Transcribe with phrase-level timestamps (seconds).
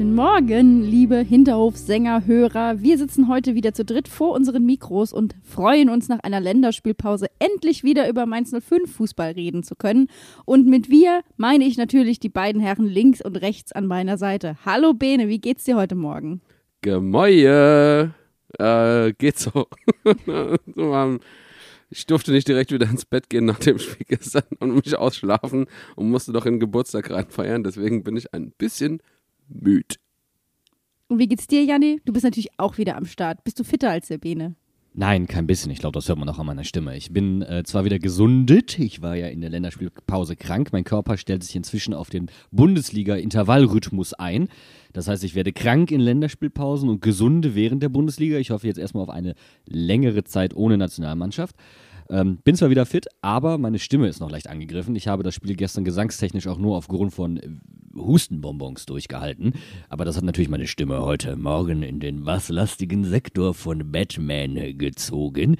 [0.00, 2.80] Guten Morgen, liebe Hinterhofsänger, Hörer.
[2.80, 7.26] Wir sitzen heute wieder zu dritt vor unseren Mikros und freuen uns nach einer Länderspielpause
[7.38, 10.06] endlich wieder über Mainz 05 Fußball reden zu können.
[10.46, 14.56] Und mit wir meine ich natürlich die beiden Herren links und rechts an meiner Seite.
[14.64, 16.40] Hallo Bene, wie geht's dir heute Morgen?
[16.80, 18.14] Gemäue.
[18.58, 19.66] Äh, geht so.
[21.90, 25.66] ich durfte nicht direkt wieder ins Bett gehen nach dem Spiel gestern und mich ausschlafen
[25.94, 27.64] und musste doch in den Geburtstag reinfeiern.
[27.64, 29.02] Deswegen bin ich ein bisschen
[29.50, 29.96] müde.
[31.08, 32.00] Und wie geht's dir, Janni?
[32.04, 33.42] Du bist natürlich auch wieder am Start.
[33.44, 34.54] Bist du fitter als der Bene?
[34.92, 35.70] Nein, kein bisschen.
[35.70, 36.96] Ich glaube, das hört man auch an meiner Stimme.
[36.96, 40.70] Ich bin äh, zwar wieder gesundet, ich war ja in der Länderspielpause krank.
[40.72, 44.48] Mein Körper stellt sich inzwischen auf den Bundesliga-Intervallrhythmus ein.
[44.92, 48.38] Das heißt, ich werde krank in Länderspielpausen und gesunde während der Bundesliga.
[48.38, 49.34] Ich hoffe jetzt erstmal auf eine
[49.64, 51.54] längere Zeit ohne Nationalmannschaft.
[52.10, 54.96] Ähm, bin zwar wieder fit, aber meine Stimme ist noch leicht angegriffen.
[54.96, 57.48] Ich habe das Spiel gestern gesangstechnisch auch nur aufgrund von äh,
[57.96, 59.54] Hustenbonbons durchgehalten.
[59.88, 65.56] Aber das hat natürlich meine Stimme heute Morgen in den wasslastigen Sektor von Batman gezogen.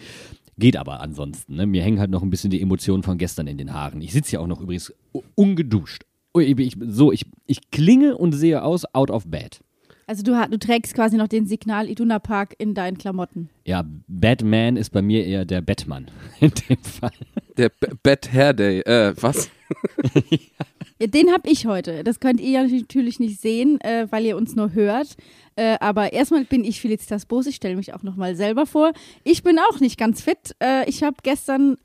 [0.59, 1.55] Geht aber ansonsten.
[1.55, 1.67] Ne?
[1.67, 4.03] Mir hängen halt noch ein bisschen die Emotionen von gestern in den Haaren.
[4.03, 4.93] Ich sitze ja auch noch übrigens
[5.35, 6.05] ungeduscht.
[6.37, 9.61] Ich, so, ich, ich klinge und sehe aus out of bed.
[10.11, 13.49] Also du, du trägst quasi noch den Signal Iduna Park in deinen Klamotten.
[13.65, 17.13] Ja, Batman ist bei mir eher der Batman in dem Fall.
[17.57, 17.71] Der
[18.03, 19.49] Bat Hair Day, äh, was?
[20.99, 22.03] ja, den habe ich heute.
[22.03, 25.17] Das könnt ihr ja natürlich nicht sehen, äh, weil ihr uns nur hört.
[25.55, 27.47] Äh, aber erstmal bin ich Felicitas Boos.
[27.47, 28.91] Ich stelle mich auch nochmal selber vor.
[29.23, 30.57] Ich bin auch nicht ganz fit.
[30.61, 31.77] Äh, ich habe gestern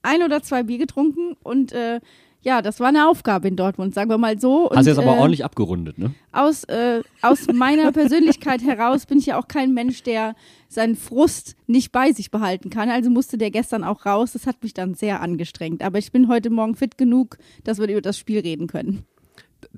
[0.00, 2.00] ein oder zwei Bier getrunken und äh,
[2.46, 4.70] ja, das war eine Aufgabe in Dortmund, sagen wir mal so.
[4.72, 6.14] Hast du jetzt aber äh, ordentlich abgerundet, ne?
[6.30, 10.36] Aus, äh, aus meiner Persönlichkeit heraus bin ich ja auch kein Mensch, der
[10.68, 12.88] seinen Frust nicht bei sich behalten kann.
[12.88, 14.30] Also musste der gestern auch raus.
[14.32, 15.82] Das hat mich dann sehr angestrengt.
[15.82, 19.04] Aber ich bin heute Morgen fit genug, dass wir über das Spiel reden können.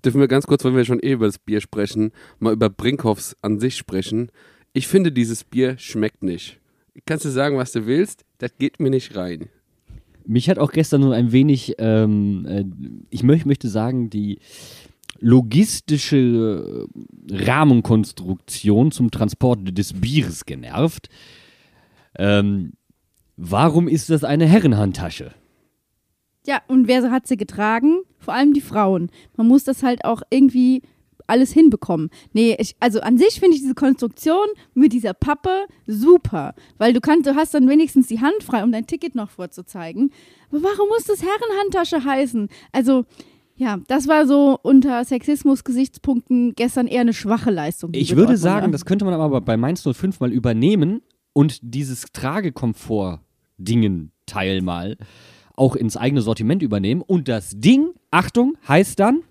[0.05, 3.35] Dürfen wir ganz kurz, wenn wir schon eh über das Bier sprechen, mal über Brinkhoffs
[3.41, 4.31] an sich sprechen.
[4.75, 6.61] Ich finde, dieses Bier schmeckt nicht.
[7.07, 8.27] Kannst du sagen, was du willst?
[8.37, 9.49] Das geht mir nicht rein.
[10.29, 12.65] Mich hat auch gestern so ein wenig, ähm, äh,
[13.09, 14.41] ich möch, möchte sagen, die
[15.21, 16.87] logistische
[17.31, 21.09] Rahmenkonstruktion zum Transport des Bieres genervt.
[22.17, 22.75] Ähm,
[23.39, 25.33] warum ist das eine Herrenhandtasche?
[26.47, 28.03] Ja, und wer hat sie getragen?
[28.19, 29.11] Vor allem die Frauen.
[29.37, 30.83] Man muss das halt auch irgendwie
[31.29, 32.11] alles hinbekommen.
[32.33, 37.01] Nee, ich, also an sich finde ich diese Konstruktion mit dieser Pappe super, weil du
[37.01, 40.11] kannst, du hast dann wenigstens die Hand frei, um dein Ticket noch vorzuzeigen.
[40.51, 42.49] Aber warum muss das Herrenhandtasche heißen?
[42.73, 43.05] Also,
[43.57, 47.91] ja, das war so unter Sexismus-Gesichtspunkten gestern eher eine schwache Leistung.
[47.93, 51.03] Ich würde sagen, das könnte man aber bei Mainz 05 mal übernehmen
[51.33, 54.97] und dieses Tragekomfort-Dingen Teil mal
[55.57, 57.03] auch ins eigene Sortiment übernehmen.
[57.03, 59.23] Und das Ding, Achtung, heißt dann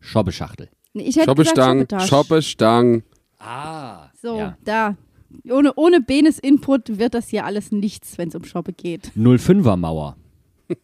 [0.00, 0.68] Schobbeschachtel.
[1.00, 3.02] Ich hätte Schoppestang, Schoppestang.
[3.38, 4.10] Ah.
[4.20, 4.56] So, ja.
[4.64, 4.96] da.
[5.50, 9.12] Ohne, ohne Benes Input wird das hier alles nichts, wenn es um Shoppe geht.
[9.16, 10.16] 05er Mauer.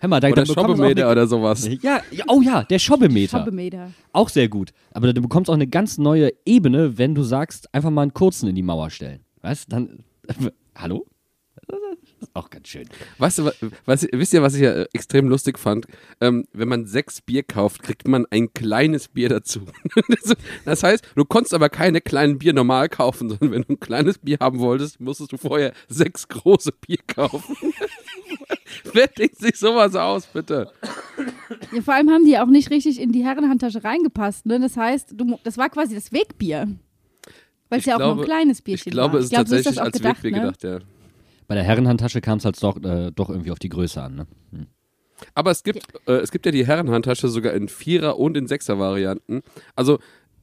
[0.00, 1.68] Hör mal, da, oder Schobbemeter oder sowas.
[1.82, 3.38] Ja, oh ja, der Schobbemeter.
[3.38, 3.90] Schobbemeter.
[4.12, 4.70] Auch sehr gut.
[4.92, 8.48] Aber du bekommst auch eine ganz neue Ebene, wenn du sagst, einfach mal einen kurzen
[8.48, 9.24] in die Mauer stellen.
[9.42, 10.04] Weißt Dann.
[10.76, 11.06] Hallo?
[12.18, 12.88] Das ist auch ganz schön.
[13.18, 13.50] Weißt du,
[13.84, 15.86] was, wisst ihr, was ich ja äh, extrem lustig fand?
[16.20, 19.66] Ähm, wenn man sechs Bier kauft, kriegt man ein kleines Bier dazu.
[20.64, 24.18] das heißt, du konntest aber keine kleinen Bier normal kaufen, sondern wenn du ein kleines
[24.18, 27.56] Bier haben wolltest, musstest du vorher sechs große Bier kaufen.
[28.92, 30.70] Wer denkt sich sowas aus, bitte?
[31.72, 34.46] Ja, vor allem haben die auch nicht richtig in die Herrenhandtasche reingepasst.
[34.46, 34.60] Ne?
[34.60, 36.68] Das heißt, du, das war quasi das Wegbier.
[37.70, 39.20] Weil es ja auch glaube, nur ein kleines Bierchen ich glaube, war.
[39.20, 40.40] Es ist tatsächlich so als gedacht, Wegbier ne?
[40.40, 40.78] gedacht, ja.
[41.48, 44.14] Bei der Herrenhandtasche kam es halt doch, äh, doch irgendwie auf die Größe an.
[44.14, 44.26] Ne?
[44.52, 44.66] Hm.
[45.34, 49.42] Aber es gibt, äh, es gibt ja die Herrenhandtasche sogar in Vierer- und in Sechser-Varianten.
[49.74, 49.98] Also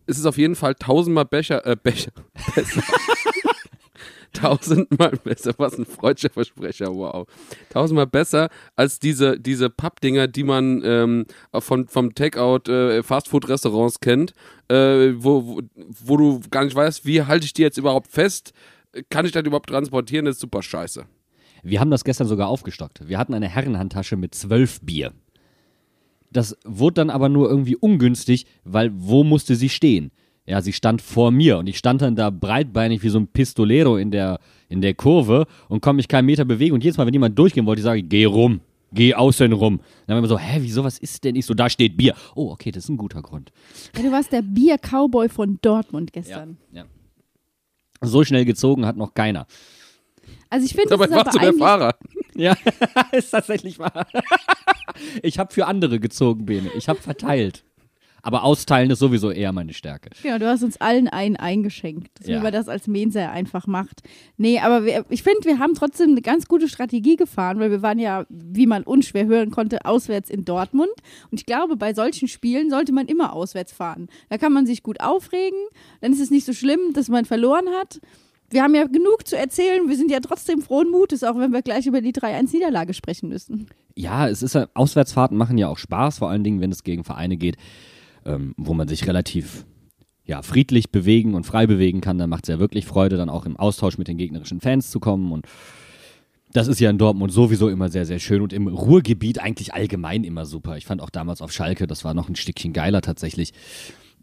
[0.07, 2.11] es ist auf jeden Fall tausendmal Becher, äh, Becher,
[2.55, 2.81] besser.
[4.33, 7.27] tausendmal besser, was ein freudscher Versprecher, wow.
[7.69, 14.33] Tausendmal besser als diese, diese Pappdinger, die man ähm, von, vom Takeout äh, Fastfood-Restaurants kennt,
[14.69, 15.61] äh, wo, wo,
[16.03, 18.53] wo du gar nicht weißt, wie halte ich die jetzt überhaupt fest,
[19.09, 20.25] kann ich das überhaupt transportieren?
[20.25, 21.05] Das ist super scheiße.
[21.63, 23.07] Wir haben das gestern sogar aufgestockt.
[23.07, 25.13] Wir hatten eine Herrenhandtasche mit zwölf Bier.
[26.31, 30.11] Das wurde dann aber nur irgendwie ungünstig, weil wo musste sie stehen?
[30.47, 33.97] Ja, sie stand vor mir und ich stand dann da breitbeinig wie so ein Pistolero
[33.97, 34.39] in der,
[34.69, 36.75] in der Kurve und konnte mich keinen Meter bewegen.
[36.75, 38.59] Und jedes Mal, wenn jemand durchgehen wollte, ich sage, geh rum,
[38.91, 39.79] geh außen rum.
[40.05, 41.35] Dann haben wir so, hä, wieso, was ist denn?
[41.35, 42.13] Ich so, da steht Bier.
[42.35, 43.51] Oh, okay, das ist ein guter Grund.
[43.95, 46.57] Ja, du warst der Bier-Cowboy von Dortmund Ja, gestern.
[46.71, 46.83] ja.
[48.01, 49.47] So schnell gezogen hat noch keiner.
[50.49, 51.95] Also ich finde, das ist warst aber du der Fahrer.
[52.37, 52.53] Ja,
[53.13, 54.05] ist tatsächlich wahr.
[55.21, 56.69] ich habe für andere gezogen, Bene.
[56.75, 57.63] Ich habe verteilt.
[58.25, 60.09] Aber austeilen ist sowieso eher meine Stärke.
[60.23, 62.39] Ja, du hast uns allen einen eingeschenkt, so Ja.
[62.39, 64.01] wie man das als Mensa einfach macht.
[64.35, 67.83] Nee, aber wir, ich finde, wir haben trotzdem eine ganz gute Strategie gefahren, weil wir
[67.83, 70.89] waren ja, wie man unschwer hören konnte, auswärts in Dortmund.
[71.29, 74.07] Und ich glaube, bei solchen Spielen sollte man immer auswärts fahren.
[74.29, 75.59] Da kann man sich gut aufregen,
[76.01, 77.99] dann ist es nicht so schlimm, dass man verloren hat.
[78.49, 81.61] Wir haben ja genug zu erzählen, wir sind ja trotzdem frohen Mutes, auch wenn wir
[81.61, 83.67] gleich über die 3-1-Niederlage sprechen müssen.
[83.95, 87.03] Ja, es ist ja, Auswärtsfahrten machen ja auch Spaß, vor allen Dingen, wenn es gegen
[87.03, 87.57] Vereine geht,
[88.25, 89.65] ähm, wo man sich relativ
[90.25, 92.17] ja, friedlich bewegen und frei bewegen kann.
[92.17, 94.99] Dann macht es ja wirklich Freude, dann auch im Austausch mit den gegnerischen Fans zu
[94.99, 95.31] kommen.
[95.31, 95.45] Und
[96.51, 100.23] das ist ja in Dortmund sowieso immer sehr, sehr schön und im Ruhrgebiet eigentlich allgemein
[100.23, 100.77] immer super.
[100.77, 103.53] Ich fand auch damals auf Schalke, das war noch ein Stückchen geiler tatsächlich.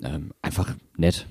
[0.02, 1.26] Ähm, einfach nett.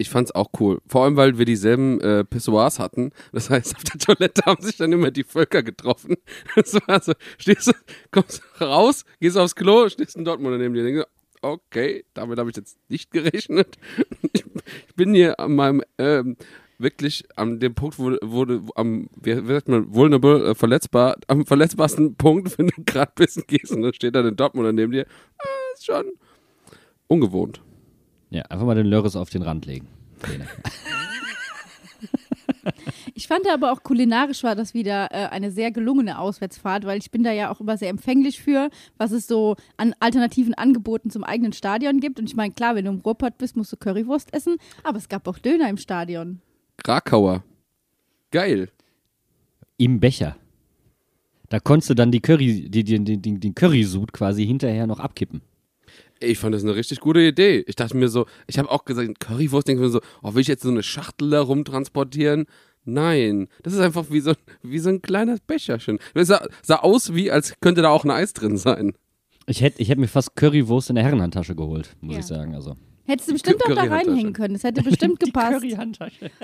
[0.00, 0.80] Ich fand's auch cool.
[0.86, 3.10] Vor allem, weil wir dieselben äh, Pissoirs hatten.
[3.32, 6.16] Das heißt, auf der Toilette haben sich dann immer die Völker getroffen.
[6.54, 7.72] Das war so, stehst du,
[8.12, 10.84] kommst raus, gehst aufs Klo, stehst in Dortmund neben dir.
[10.84, 11.04] Denkst,
[11.42, 13.76] okay, damit habe ich jetzt nicht gerechnet.
[14.32, 16.36] Ich, bin hier an meinem, ähm,
[16.78, 21.46] wirklich an dem Punkt, wo, wo, wo am, wie, sagt man, vulnerable, äh, verletzbar, am
[21.46, 25.02] verletzbarsten Punkt, wenn du gerade pissen gehst und dann steht da der Dortmunder neben dir.
[25.02, 26.04] Äh, ist schon
[27.06, 27.62] ungewohnt.
[28.30, 29.88] Ja, einfach mal den Lörres auf den Rand legen.
[33.18, 37.10] Ich fand aber auch kulinarisch war das wieder äh, eine sehr gelungene Auswärtsfahrt, weil ich
[37.10, 41.24] bin da ja auch immer sehr empfänglich für, was es so an alternativen Angeboten zum
[41.24, 42.20] eigenen Stadion gibt.
[42.20, 45.08] Und ich meine, klar, wenn du im Ruhrpott bist, musst du Currywurst essen, aber es
[45.08, 46.40] gab auch Döner im Stadion.
[46.76, 47.42] Krakauer.
[48.30, 48.70] Geil.
[49.78, 50.36] Im Becher.
[51.48, 55.00] Da konntest du dann die Curry, die, die, die, die, den Currysud quasi hinterher noch
[55.00, 55.42] abkippen.
[56.20, 57.64] Ich fand das eine richtig gute Idee.
[57.66, 60.42] Ich dachte mir so, ich habe auch gesagt, Currywurst, denke ich mir so, oh, will
[60.42, 62.46] ich jetzt so eine Schachtel da rumtransportieren?
[62.90, 64.32] Nein, das ist einfach wie so,
[64.62, 65.98] wie so ein kleines Becherchen.
[66.14, 68.94] Das sah, sah aus wie, als könnte da auch ein Eis drin sein.
[69.46, 72.20] Ich hätte ich hätt mir fast Currywurst in der Herrenhandtasche geholt, muss Ja.
[72.20, 72.54] ich sagen.
[72.54, 72.76] Also.
[73.06, 74.54] Hättest du bestimmt auch da reinhängen können.
[74.54, 75.52] Es hätte bestimmt gepasst.
[75.60, 76.30] Curryhandtasche.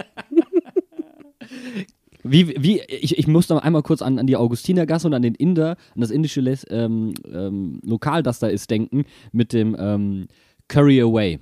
[2.27, 5.35] Wie, wie, ich, ich muss noch einmal kurz an, an die Augustinergasse und an den
[5.35, 10.29] Inder, an das indische Les, ähm, ähm, Lokal, das da ist, denken, mit dem ähm,
[10.69, 11.39] Curry Away.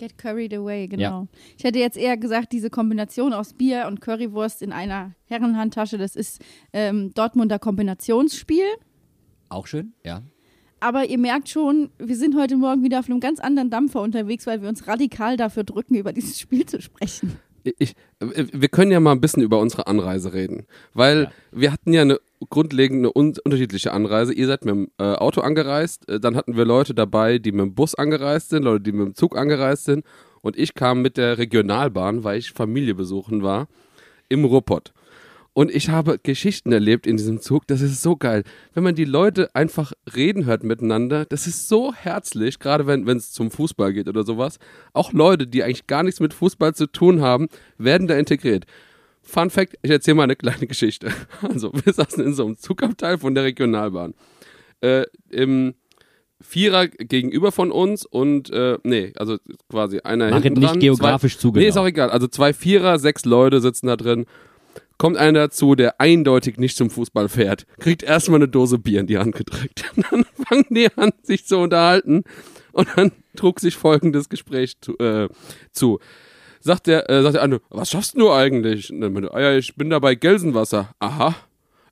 [0.00, 1.28] Get curried away, genau.
[1.58, 6.16] Ich hätte jetzt eher gesagt, diese Kombination aus Bier und Currywurst in einer Herrenhandtasche, das
[6.16, 6.40] ist
[6.72, 8.64] ähm, Dortmunder Kombinationsspiel.
[9.50, 10.22] Auch schön, ja.
[10.80, 14.46] Aber ihr merkt schon, wir sind heute Morgen wieder auf einem ganz anderen Dampfer unterwegs,
[14.46, 17.38] weil wir uns radikal dafür drücken, über dieses Spiel zu sprechen.
[17.78, 21.30] Ich, wir können ja mal ein bisschen über unsere Anreise reden, weil Ja.
[21.52, 22.18] wir hatten ja eine
[22.48, 24.32] grundlegend eine un unterschiedliche Anreise.
[24.32, 27.60] Ihr seid mit dem äh, Auto angereist, äh, dann hatten wir Leute dabei, die mit
[27.60, 30.04] dem Bus angereist sind, Leute, die mit dem Zug angereist sind
[30.42, 33.68] und ich kam mit der Regionalbahn, weil ich Familie besuchen war,
[34.28, 34.92] im Ruhrpott.
[35.52, 38.44] Und ich habe Geschichten erlebt in diesem Zug, das ist so geil.
[38.72, 43.32] Wenn man die Leute einfach reden hört miteinander, das ist so herzlich, gerade wenn es
[43.32, 44.58] zum Fußball geht oder sowas.
[44.92, 48.64] Auch Leute, die eigentlich gar nichts mit Fußball zu tun haben, werden da integriert.
[49.22, 51.10] Fun Fact, ich erzähle mal eine kleine Geschichte.
[51.42, 54.14] Also, wir saßen in so einem Zugabteil von der Regionalbahn.
[54.80, 55.74] Äh, Im
[56.40, 59.36] Vierer gegenüber von uns und, äh, nee, also
[59.68, 61.84] quasi einer Mach hinten nicht dran, geografisch zwei, zu Nee, ist genau.
[61.84, 62.10] auch egal.
[62.10, 64.24] Also zwei Vierer, sechs Leute sitzen da drin.
[65.00, 69.06] Kommt einer dazu, der eindeutig nicht zum Fußball fährt, kriegt erstmal eine Dose Bier in
[69.06, 69.90] die Hand gedrückt.
[70.10, 72.22] Dann fangen die an, sich zu unterhalten.
[72.72, 74.98] Und dann trug sich folgendes Gespräch zu.
[74.98, 75.30] Äh,
[75.72, 76.00] zu.
[76.60, 78.92] Sagt der, äh, sagt der andere, was schaffst du eigentlich?
[78.92, 80.94] Und dann meinte, ah ja, ich bin da bei Gelsenwasser.
[80.98, 81.34] Aha.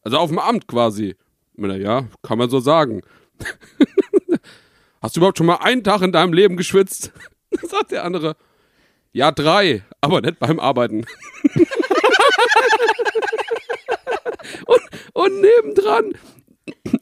[0.03, 1.17] Also auf dem Amt quasi.
[1.57, 3.00] Meine, ja, kann man so sagen.
[5.00, 7.12] Hast du überhaupt schon mal einen Tag in deinem Leben geschwitzt?
[7.62, 8.37] sagt der andere,
[9.12, 11.07] ja, drei, aber nicht beim Arbeiten.
[14.67, 14.81] Und,
[15.15, 16.13] und nebendran,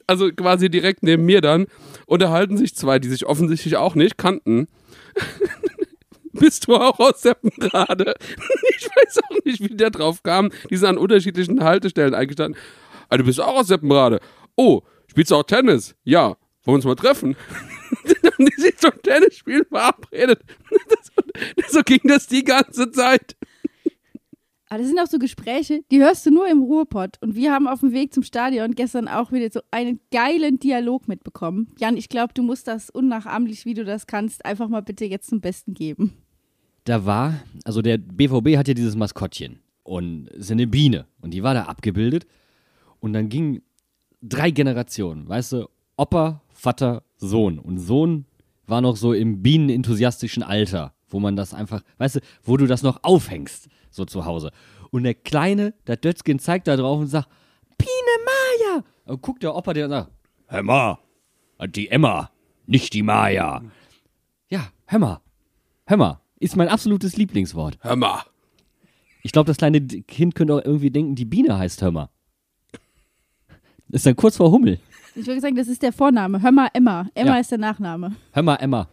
[0.06, 1.66] also quasi direkt neben mir dann,
[2.06, 4.68] unterhalten sich zwei, die sich offensichtlich auch nicht kannten.
[6.32, 8.14] Bist du auch aus Seppenrade?
[8.78, 10.50] Ich weiß auch nicht, wie der drauf kam.
[10.70, 12.60] Die sind an unterschiedlichen Haltestellen eingestanden.
[13.08, 14.20] Ah, du bist auch aus Seppenrade.
[14.54, 15.94] Oh, spielst du auch Tennis?
[16.04, 16.36] Ja.
[16.64, 17.36] Wollen wir uns mal treffen?
[18.04, 20.42] Dann haben die sich zum Tennisspiel verabredet.
[20.88, 23.36] Das, so ging das die ganze Zeit.
[24.68, 27.18] Aber das sind auch so Gespräche, die hörst du nur im Ruhrpott.
[27.20, 31.06] Und wir haben auf dem Weg zum Stadion gestern auch wieder so einen geilen Dialog
[31.06, 31.68] mitbekommen.
[31.78, 35.28] Jan, ich glaube, du musst das unnachahmlich, wie du das kannst, einfach mal bitte jetzt
[35.28, 36.14] zum Besten geben.
[36.84, 41.42] Da war, also der BVB hat ja dieses Maskottchen und ist eine Biene und die
[41.42, 42.26] war da abgebildet
[43.00, 43.62] und dann ging
[44.22, 48.26] drei Generationen, weißt du, Opa, Vater, Sohn und Sohn
[48.66, 52.82] war noch so im bienenenthusiastischen Alter, wo man das einfach, weißt du, wo du das
[52.82, 54.50] noch aufhängst, so zu Hause.
[54.90, 57.28] Und der Kleine, der Dötzgen zeigt da drauf und sagt,
[57.78, 57.90] Biene
[58.24, 58.84] Maya.
[59.04, 60.10] Und guckt der Opa, der sagt,
[60.46, 60.98] hör mal,
[61.68, 62.30] die Emma,
[62.66, 63.62] nicht die Maya.
[64.48, 65.20] Ja, hör mal,
[65.86, 67.78] hör mal, ist mein absolutes Lieblingswort.
[67.80, 68.22] Hör mal.
[69.22, 72.08] Ich glaube, das kleine Kind könnte auch irgendwie denken, die Biene heißt Hör mal.
[73.88, 74.78] Ist dann kurz vor Hummel.
[75.14, 76.42] Ich würde sagen, das ist der Vorname.
[76.42, 77.08] Hör mal Emma.
[77.14, 77.40] Emma Ja.
[77.40, 78.14] ist der Nachname.
[78.32, 78.88] Hör mal, Emma.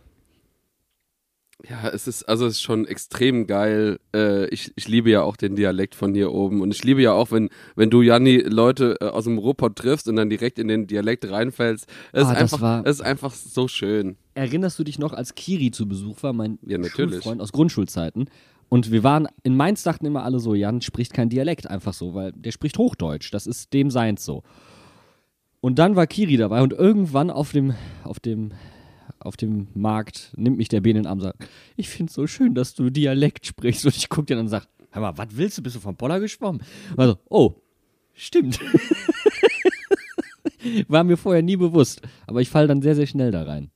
[1.69, 3.97] Ja, es ist, also es ist schon extrem geil.
[4.13, 6.59] Äh, ich, ich liebe ja auch den Dialekt von hier oben.
[6.61, 10.09] Und ich liebe ja auch, wenn, wenn du, Janni, Leute äh, aus dem Ruhrpott triffst
[10.09, 11.87] und dann direkt in den Dialekt reinfällst.
[12.11, 14.17] Es, Ah, ist, das einfach, war- es ist einfach so schön.
[14.33, 17.13] Erinnerst du dich noch, als Kiri zu Besuch war, mein Ja, natürlich.
[17.15, 18.29] Schulfreund aus Grundschulzeiten?
[18.67, 22.13] Und wir waren, in Mainz dachten immer alle so, Jan spricht kein Dialekt, einfach so,
[22.13, 23.31] weil der spricht Hochdeutsch.
[23.33, 24.43] Das ist dem seins so.
[25.61, 28.51] Und dann war Kiri dabei und irgendwann auf dem, auf dem,
[29.25, 32.27] auf dem Markt nimmt mich der Bene in den Arm und sagt, ich find's so
[32.27, 33.85] schön, dass du Dialekt sprichst.
[33.85, 35.63] Und ich guck dir dann und sag, hör mal, was willst du?
[35.63, 36.61] Bist du vom Poller geschwommen?
[36.97, 37.55] Also, oh,
[38.13, 38.59] stimmt.
[40.87, 42.01] War mir vorher nie bewusst.
[42.27, 43.71] Aber ich fall dann sehr, sehr schnell da rein.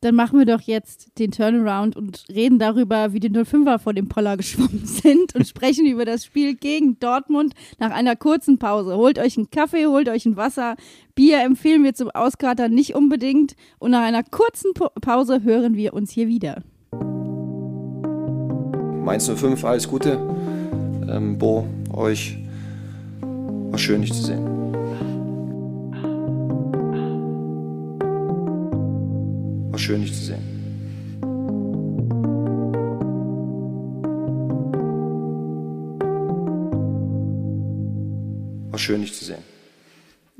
[0.00, 4.08] Dann machen wir doch jetzt den Turnaround und reden darüber, wie die 05er vor dem
[4.08, 8.94] Poller geschwommen sind und sprechen über das Spiel gegen Dortmund nach einer kurzen Pause.
[8.96, 10.76] Holt euch einen Kaffee, holt euch ein Wasser.
[11.16, 13.56] Bier empfehlen wir zum Auskatern nicht unbedingt.
[13.80, 16.62] Und nach einer kurzen Pa- Pause hören wir uns hier wieder.
[19.04, 20.12] Mainz 05, alles Gute.
[21.10, 22.38] Ähm, Bo, euch
[23.20, 24.46] war schön, dich zu sehen.
[29.88, 30.44] Schön, dich zu sehen.
[38.76, 39.57] Schön, dich zu sehen.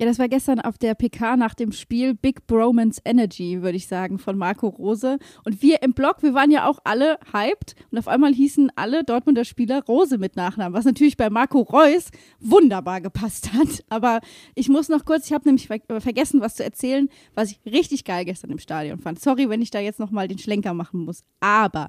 [0.01, 3.89] Ja, das war gestern auf der PK nach dem Spiel Big Bromance Energy, würde ich
[3.89, 5.19] sagen, von Marco Rose.
[5.45, 9.03] Und wir im Blog, wir waren ja auch alle hyped und auf einmal hießen alle
[9.03, 13.85] Dortmunder Spieler Rose mit Nachnamen, was natürlich bei Marco Reus wunderbar gepasst hat.
[13.89, 14.21] Aber
[14.55, 18.05] ich muss noch kurz, ich habe nämlich ver vergessen, was zu erzählen, was ich richtig
[18.05, 19.19] geil gestern im Stadion fand.
[19.19, 21.25] Sorry, wenn ich da jetzt nochmal den Schlenker machen muss.
[21.41, 21.89] Aber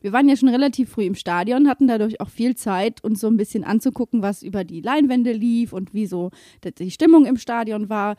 [0.00, 3.26] wir waren ja schon relativ früh im Stadion, hatten dadurch auch viel Zeit, uns so
[3.26, 6.30] ein bisschen anzugucken, was über die Leinwände lief und wie so
[6.78, 8.16] die Stimmung im Stadion war.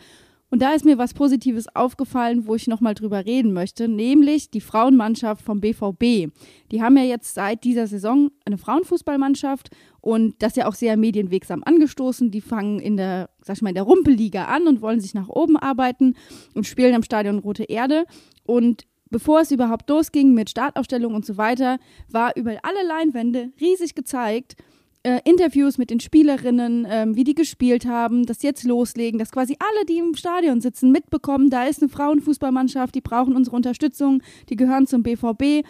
[0.51, 4.61] Und da ist mir was Positives aufgefallen, wo ich nochmal drüber reden möchte, nämlich die
[4.61, 6.31] Frauenmannschaft vom BVB.
[6.71, 9.69] Die haben ja jetzt seit dieser Saison eine Frauenfußballmannschaft
[10.01, 12.31] und das ja auch sehr medienwirksam angestoßen.
[12.31, 15.29] Die fangen in der, sag ich mal, in der Rumpelliga an und wollen sich nach
[15.29, 16.15] oben arbeiten
[16.55, 18.05] und spielen am Stadion Rote Erde.
[18.43, 23.95] Und bevor es überhaupt losging mit Startaufstellung und so weiter, war über alle Leinwände riesig
[23.95, 24.55] gezeigt.
[25.03, 29.55] Äh, Interviews mit den Spielerinnen, ähm, wie die gespielt haben, das jetzt loslegen, dass quasi
[29.59, 34.57] alle, die im Stadion sitzen, mitbekommen, da ist eine Frauenfußballmannschaft, die brauchen unsere Unterstützung, die
[34.57, 35.65] gehören zum BVB.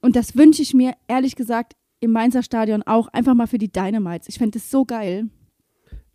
[0.00, 3.70] Und das wünsche ich mir ehrlich gesagt im Mainzer Stadion auch einfach mal für die
[3.70, 4.28] Dynamites.
[4.28, 5.28] Ich fände das so geil.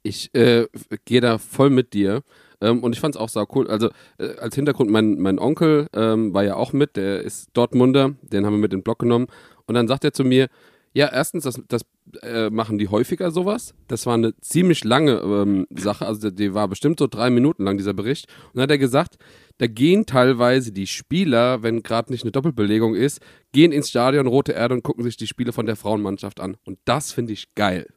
[0.06, 0.68] Ich äh,
[1.06, 2.22] gehe da voll mit dir.
[2.62, 3.68] Ähm, und ich fand es auch sau cool.
[3.68, 8.14] Also äh, als Hintergrund, mein, mein Onkel ähm, war ja auch mit, der ist Dortmunder,
[8.22, 9.26] den haben wir mit in den Blog genommen.
[9.66, 10.48] Und dann sagt er zu mir,
[10.94, 11.82] ja, erstens, das, das
[12.22, 13.74] äh, machen die häufiger sowas.
[13.88, 17.78] Das war eine ziemlich lange ähm, Sache, also die war bestimmt so drei Minuten lang,
[17.78, 18.28] dieser Bericht.
[18.46, 19.18] Und dann hat er gesagt,
[19.58, 23.22] da gehen teilweise die Spieler, wenn gerade nicht eine Doppelbelegung ist,
[23.54, 26.58] gehen ins Stadion Rote Erde und gucken sich die Spiele von der Frauenmannschaft an.
[26.64, 27.88] Und das finde ich geil.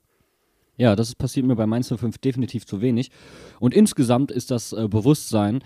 [0.78, 3.10] Ja, das passiert mir bei Mainz 05 definitiv zu wenig.
[3.58, 5.60] Und insgesamt ist das äh, Bewusstsein,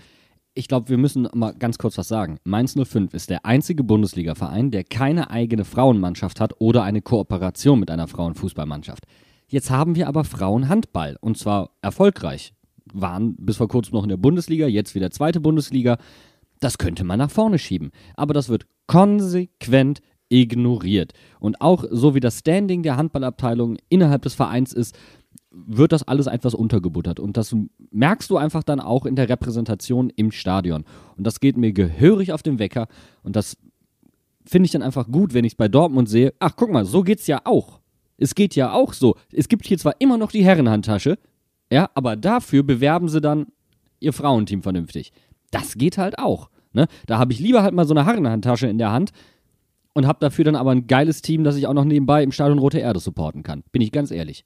[0.55, 2.37] ich glaube, wir müssen mal ganz kurz was sagen.
[2.43, 7.89] Mainz 05 ist der einzige Bundesliga-Verein, der keine eigene Frauenmannschaft hat oder eine Kooperation mit
[7.89, 9.05] einer Frauenfußballmannschaft.
[9.47, 12.53] Jetzt haben wir aber Frauenhandball und zwar erfolgreich.
[12.91, 15.97] Waren bis vor kurzem noch in der Bundesliga, jetzt wieder zweite Bundesliga.
[16.59, 17.91] Das könnte man nach vorne schieben.
[18.15, 20.01] Aber das wird konsequent
[20.33, 21.13] ignoriert.
[21.39, 24.97] Und auch so wie das Standing der Handballabteilung innerhalb des Vereins ist,
[25.51, 27.19] wird das alles etwas untergebuttert.
[27.19, 27.55] Und das
[27.91, 30.83] merkst du einfach dann auch in der Repräsentation im Stadion.
[31.15, 32.87] Und das geht mir gehörig auf den Wecker.
[33.21, 33.57] Und das
[34.45, 36.33] finde ich dann einfach gut, wenn ich es bei Dortmund sehe.
[36.39, 37.79] Ach, guck mal, so geht's ja auch.
[38.17, 39.15] Es geht ja auch so.
[39.31, 41.19] Es gibt hier zwar immer noch die Herrenhandtasche,
[41.71, 43.47] ja, aber dafür bewerben sie dann
[43.99, 45.11] ihr Frauenteam vernünftig.
[45.51, 46.49] Das geht halt auch.
[46.73, 46.87] Ne?
[47.05, 49.11] Da habe ich lieber halt mal so eine Herrenhandtasche in der Hand
[49.93, 52.59] und habe dafür dann aber ein geiles Team, das ich auch noch nebenbei im Stadion
[52.59, 53.63] Rote Erde supporten kann.
[53.71, 54.45] Bin ich ganz ehrlich.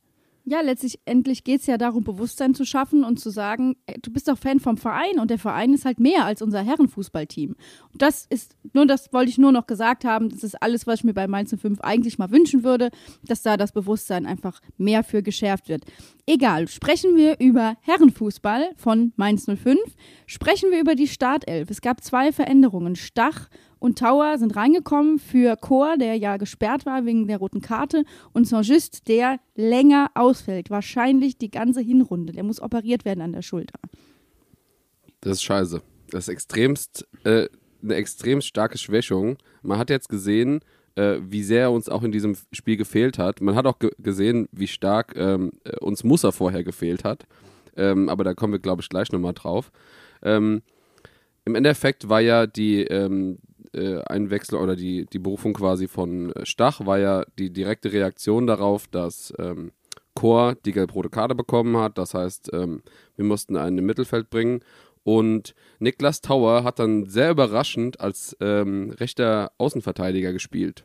[0.49, 4.29] Ja, letztlich endlich geht es ja darum, Bewusstsein zu schaffen und zu sagen, du bist
[4.29, 7.57] doch Fan vom Verein und der Verein ist halt mehr als unser Herrenfußballteam.
[7.91, 10.99] Und das ist, nur das wollte ich nur noch gesagt haben, das ist alles, was
[10.99, 12.91] ich mir bei Mainz 05 eigentlich mal wünschen würde,
[13.25, 15.83] dass da das Bewusstsein einfach mehr für geschärft wird.
[16.25, 19.77] Egal, sprechen wir über Herrenfußball von Mainz 05,
[20.27, 21.69] sprechen wir über die Startelf.
[21.69, 22.95] Es gab zwei Veränderungen.
[22.95, 28.03] Stach und Tower sind reingekommen für Chor, der ja gesperrt war wegen der roten Karte,
[28.33, 30.69] und Saint-Just, der länger ausfällt.
[30.69, 32.33] Wahrscheinlich die ganze Hinrunde.
[32.33, 33.79] Der muss operiert werden an der Schulter.
[35.21, 35.81] Das ist scheiße.
[36.09, 37.47] Das ist extremst, äh,
[37.83, 39.37] eine extrem starke Schwächung.
[39.61, 40.61] Man hat jetzt gesehen,
[40.95, 43.41] äh, wie sehr uns auch in diesem Spiel gefehlt hat.
[43.41, 47.25] Man hat auch ge gesehen, wie stark ähm, äh, uns Musser vorher gefehlt hat.
[47.75, 49.71] Ähm, aber da kommen wir, glaube ich, gleich nochmal drauf.
[50.23, 50.63] Ähm,
[51.45, 53.37] Im Endeffekt war ja die, ähm,
[53.77, 58.47] äh, Einwechslung oder die, die Berufung quasi von äh, Stach war ja die direkte Reaktion
[58.47, 59.71] darauf, dass ähm,
[60.15, 61.97] Chor die gelb-rote Karte bekommen hat.
[61.97, 62.81] Das heißt, ähm,
[63.15, 64.61] wir mussten einen im Mittelfeld bringen.
[65.03, 70.83] Und Niklas Tauer hat dann sehr überraschend als ähm, rechter Außenverteidiger gespielt.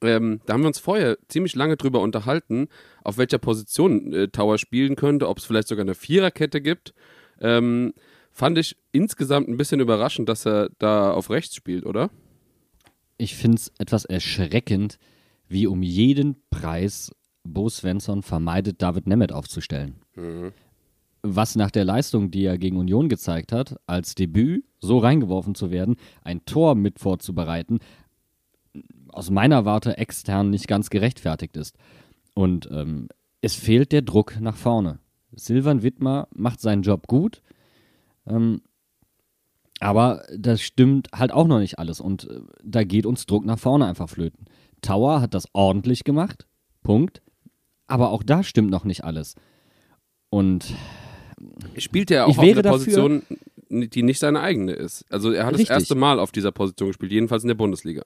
[0.00, 2.68] Ähm, da haben wir uns vorher ziemlich lange drüber unterhalten,
[3.02, 6.94] auf welcher Position äh, Tower spielen könnte, ob es vielleicht sogar eine Viererkette gibt.
[7.40, 7.94] Ähm,
[8.40, 12.08] fand ich insgesamt ein bisschen überraschend, dass er da auf rechts spielt, oder?
[13.18, 14.96] Ich finde es etwas erschreckend,
[15.46, 17.12] wie um jeden Preis
[17.44, 19.96] Bo Svensson vermeidet, David Nemeth aufzustellen.
[21.22, 25.70] Was nach der Leistung, die er gegen Union gezeigt hat, als Debüt so reingeworfen zu
[25.70, 27.80] werden, ein Tor mit vorzubereiten,
[29.08, 31.76] aus meiner Warte extern nicht ganz gerechtfertigt ist.
[32.32, 33.08] Und ähm,
[33.42, 34.98] es fehlt der Druck nach vorne.
[35.32, 37.42] Silvan Wittmer macht seinen Job gut,
[38.26, 38.62] ähm,
[39.80, 43.58] aber das stimmt halt auch noch nicht alles und äh, da geht uns Druck nach
[43.58, 44.46] vorne einfach flöten.
[44.82, 46.46] Tower hat das ordentlich gemacht,
[46.82, 47.22] Punkt.
[47.86, 49.34] Aber auch da stimmt noch nicht alles.
[50.28, 50.74] Und
[51.76, 53.22] Spielt er auch Ich auf einer Position,
[53.68, 55.04] die nicht seine eigene ist.
[55.10, 55.68] Also er hat Richtig.
[55.68, 58.02] das erste Mal auf dieser Position gespielt, jedenfalls in der Bundesliga.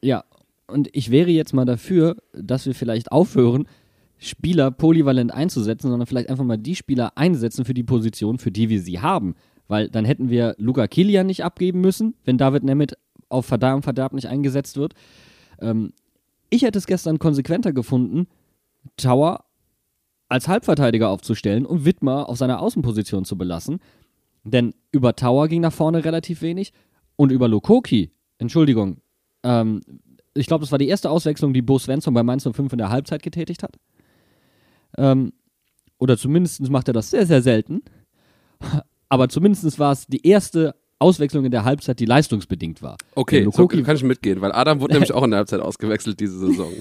[0.00, 0.24] ja,
[0.70, 3.66] und ich wäre jetzt mal dafür, dass wir vielleicht aufhören,
[4.18, 8.68] Spieler polyvalent einzusetzen, sondern vielleicht einfach mal die Spieler einsetzen für die Position, für die
[8.68, 9.34] wir sie haben.
[9.68, 12.96] Weil dann hätten wir Luca Kilian nicht abgeben müssen, wenn David Nemeth
[13.28, 14.94] auf Verdarm und Verderb nicht eingesetzt wird.
[15.60, 15.92] Ähm,
[16.50, 18.26] ich hätte es gestern konsequenter gefunden,
[18.96, 19.44] Tower
[20.28, 23.80] als Halbverteidiger aufzustellen und Wittmer auf seiner Außenposition zu belassen.
[24.44, 26.72] Denn über Tower ging nach vorne relativ wenig
[27.16, 28.98] und über Lokoki, Entschuldigung,
[29.42, 29.80] ähm,
[30.34, 32.90] ich glaube, das war die erste Auswechslung, die Bo Svensson bei Mainz 05 in der
[32.90, 33.76] Halbzeit getätigt hat.
[34.96, 35.32] Ähm,
[35.98, 37.82] oder zumindest macht er das sehr, sehr selten.
[39.08, 42.96] Aber zumindest war es die erste Auswechslung in der Halbzeit, die leistungsbedingt war.
[43.14, 46.18] Okay, so Lukoki kann ich mitgehen, weil Adam wurde nämlich auch in der Halbzeit ausgewechselt
[46.20, 46.72] diese Saison.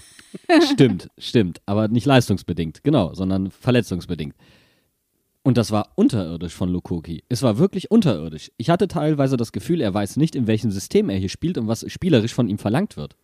[0.71, 1.61] Stimmt, stimmt.
[1.65, 4.35] Aber nicht leistungsbedingt, genau, sondern verletzungsbedingt.
[5.43, 7.23] Und das war unterirdisch von Lukoki.
[7.29, 8.51] Es war wirklich unterirdisch.
[8.57, 11.67] Ich hatte teilweise das Gefühl, er weiß nicht, in welchem System er hier spielt und
[11.67, 13.15] was spielerisch von ihm verlangt wird.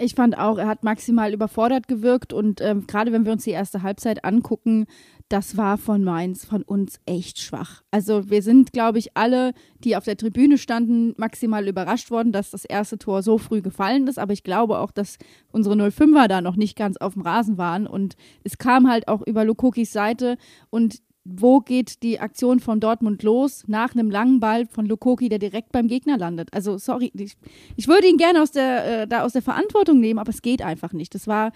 [0.00, 3.50] Ich fand auch, er hat maximal überfordert gewirkt und ähm, gerade wenn wir uns die
[3.50, 4.86] erste Halbzeit angucken,
[5.28, 7.82] das war von Mainz, von uns echt schwach.
[7.90, 12.50] Also wir sind, glaube ich, alle, die auf der Tribüne standen, maximal überrascht worden, dass
[12.50, 14.20] das erste Tor so früh gefallen ist.
[14.20, 15.18] Aber ich glaube auch, dass
[15.50, 19.22] unsere 05er da noch nicht ganz auf dem Rasen waren und es kam halt auch
[19.26, 20.38] über Lukokis Seite
[20.70, 23.64] und wo geht die Aktion von Dortmund los?
[23.66, 26.48] Nach einem langen Ball von Lukoki, der direkt beim Gegner landet.
[26.52, 27.36] Also, sorry, ich,
[27.76, 30.62] ich würde ihn gerne aus der, äh, da aus der Verantwortung nehmen, aber es geht
[30.62, 31.14] einfach nicht.
[31.14, 31.52] Das war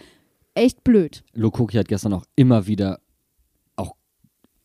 [0.54, 1.24] echt blöd.
[1.32, 3.00] Lukoki hat gestern auch immer wieder
[3.76, 3.94] auch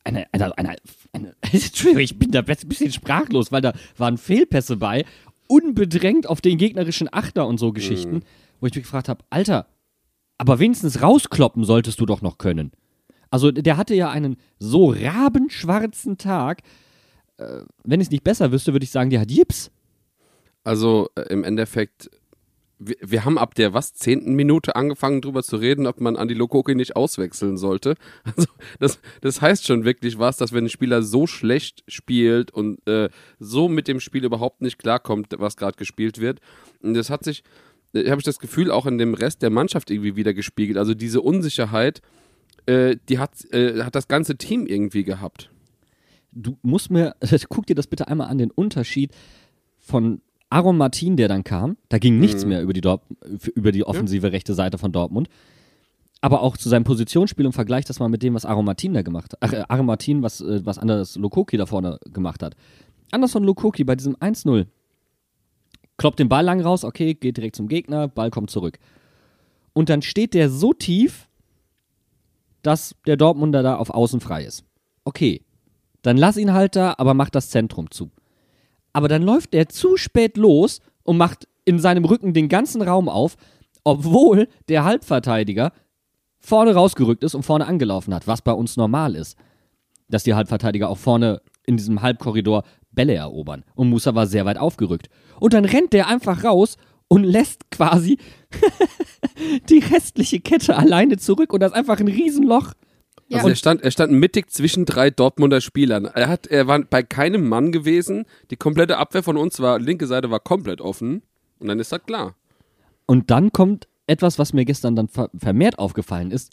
[0.04, 0.76] eine, eine, eine,
[1.12, 5.04] eine Entschuldigung, ich bin da ein bisschen sprachlos, weil da waren Fehlpässe bei,
[5.46, 8.22] unbedrängt auf den gegnerischen Achter und so Geschichten,
[8.60, 9.66] wo ich mich gefragt habe, Alter,
[10.36, 12.72] aber wenigstens rauskloppen solltest du doch noch können.
[13.30, 16.62] Also der hatte ja einen so rabenschwarzen Tag.
[17.36, 19.70] Äh, wenn ich es nicht besser wüsste, würde ich sagen, der hat Jips.
[20.64, 22.10] Also äh, im Endeffekt,
[22.78, 26.34] wir, wir haben ab der was zehnten Minute angefangen drüber zu reden, ob man Andi
[26.34, 27.94] Lokoki nicht auswechseln sollte.
[28.36, 32.86] Also das, das heißt schon wirklich was, dass wenn ein Spieler so schlecht spielt und
[32.88, 36.40] äh, so mit dem Spiel überhaupt nicht klarkommt, was gerade gespielt wird.
[36.82, 37.44] Und das hat sich,
[37.92, 40.78] äh, habe ich das Gefühl, auch in dem Rest der Mannschaft irgendwie wieder gespiegelt.
[40.78, 42.02] Also diese Unsicherheit,
[42.66, 45.50] äh, die hat, äh, hat das ganze Team irgendwie gehabt.
[46.32, 47.14] du musst mir,
[47.48, 49.12] guck dir das bitte einmal an, den Unterschied
[49.78, 51.76] von Aaron Martin, der dann kam.
[51.88, 53.02] Da ging nichts mehr über die, Dort
[53.54, 55.28] über die offensive rechte Seite von Dortmund.
[56.20, 59.02] Aber auch zu seinem Positionsspiel und vergleich das mal mit dem, was Aaron Martin da
[59.02, 59.38] gemacht hat.
[59.40, 62.56] Ach, äh, Aaron Martin, was, äh, was anders Lokoki da vorne gemacht hat.
[63.10, 64.66] Anders von Lokoki bei diesem 1-0
[65.96, 68.78] kloppt den Ball lang raus, okay, geht direkt zum Gegner, Ball kommt zurück.
[69.74, 71.27] Und dann steht der so tief,
[72.62, 74.64] dass der Dortmunder da auf Außen frei ist.
[75.04, 75.42] Okay,
[76.02, 78.10] dann lass ihn halt da, aber mach das Zentrum zu.
[78.92, 83.08] Aber dann läuft der zu spät los und macht in seinem Rücken den ganzen Raum
[83.08, 83.36] auf,
[83.84, 85.72] obwohl der Halbverteidiger
[86.40, 89.36] vorne rausgerückt ist und vorne angelaufen hat, was bei uns normal ist.
[90.08, 93.64] Dass die Halbverteidiger auch vorne in diesem Halbkorridor Bälle erobern.
[93.74, 95.08] Und Musa war sehr weit aufgerückt.
[95.38, 96.76] Und dann rennt der einfach raus
[97.08, 98.18] und lässt quasi
[99.68, 102.74] die restliche Kette alleine zurück und das ist einfach ein Riesenloch.
[103.28, 103.38] Ja.
[103.38, 106.06] Also er stand, er stand mittig zwischen drei Dortmunder Spielern.
[106.06, 108.24] Er hat, er war bei keinem Mann gewesen.
[108.50, 111.22] Die komplette Abwehr von uns war, linke Seite war komplett offen.
[111.58, 112.36] Und dann ist das klar.
[113.04, 116.52] Und dann kommt etwas, was mir gestern dann ver vermehrt aufgefallen ist.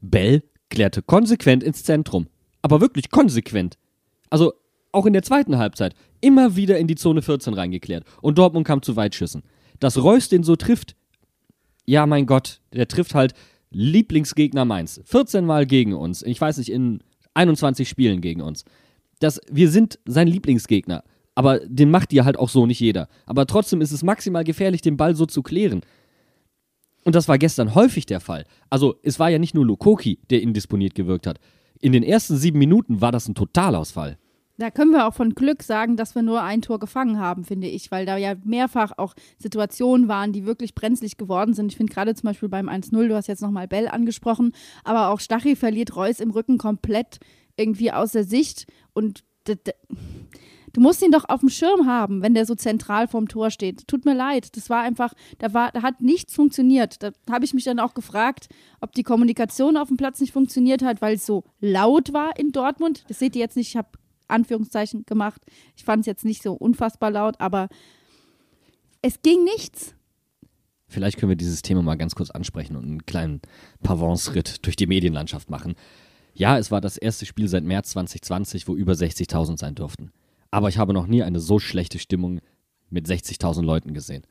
[0.00, 2.26] Bell klärte konsequent ins Zentrum.
[2.62, 3.78] Aber wirklich konsequent.
[4.28, 4.54] Also
[4.90, 8.04] auch in der zweiten Halbzeit immer wieder in die Zone 14 reingeklärt.
[8.20, 9.44] Und Dortmund kam zu Weitschüssen.
[9.80, 10.96] Dass Reus den so trifft,
[11.86, 13.34] ja mein Gott, der trifft halt
[13.70, 15.00] Lieblingsgegner Mainz.
[15.04, 16.22] 14 Mal gegen uns.
[16.22, 17.00] Ich weiß nicht, in
[17.34, 18.64] 21 Spielen gegen uns.
[19.20, 21.04] Das, wir sind sein Lieblingsgegner.
[21.34, 23.08] Aber den macht dir halt auch so nicht jeder.
[23.26, 25.82] Aber trotzdem ist es maximal gefährlich, den Ball so zu klären.
[27.04, 28.44] Und das war gestern häufig der Fall.
[28.70, 31.38] Also, es war ja nicht nur Lukoki, der indisponiert gewirkt hat.
[31.80, 34.18] In den ersten sieben Minuten war das ein Totalausfall.
[34.58, 37.68] Da können wir auch von Glück sagen, dass wir nur ein Tor gefangen haben, finde
[37.68, 41.70] ich, weil da ja mehrfach auch Situationen waren, die wirklich brenzlig geworden sind.
[41.70, 45.20] Ich finde gerade zum Beispiel beim 1-0, du hast jetzt nochmal Bell angesprochen, aber auch
[45.20, 47.20] Stachy verliert Reus im Rücken komplett
[47.56, 52.44] irgendwie aus der Sicht und du musst ihn doch auf dem Schirm haben, wenn der
[52.44, 53.86] so zentral vorm Tor steht.
[53.86, 57.02] Tut mir leid, das war einfach, da war, da hat nichts funktioniert.
[57.02, 58.48] Da habe ich mich dann auch gefragt,
[58.80, 62.50] ob die Kommunikation auf dem Platz nicht funktioniert hat, weil es so laut war in
[62.50, 63.04] Dortmund.
[63.06, 63.88] Das seht ihr jetzt nicht, ich habe
[64.28, 65.42] Anführungszeichen gemacht.
[65.76, 67.68] Ich fand es jetzt nicht so unfassbar laut, aber
[69.02, 69.94] es ging nichts.
[70.86, 73.40] Vielleicht können wir dieses Thema mal ganz kurz ansprechen und einen kleinen
[73.82, 75.74] Pavance-Ritt durch die Medienlandschaft machen.
[76.32, 80.12] Ja, es war das erste Spiel seit März 2020, wo über 60.000 sein durften.
[80.50, 82.40] Aber ich habe noch nie eine so schlechte Stimmung
[82.90, 84.22] mit 60.000 Leuten gesehen.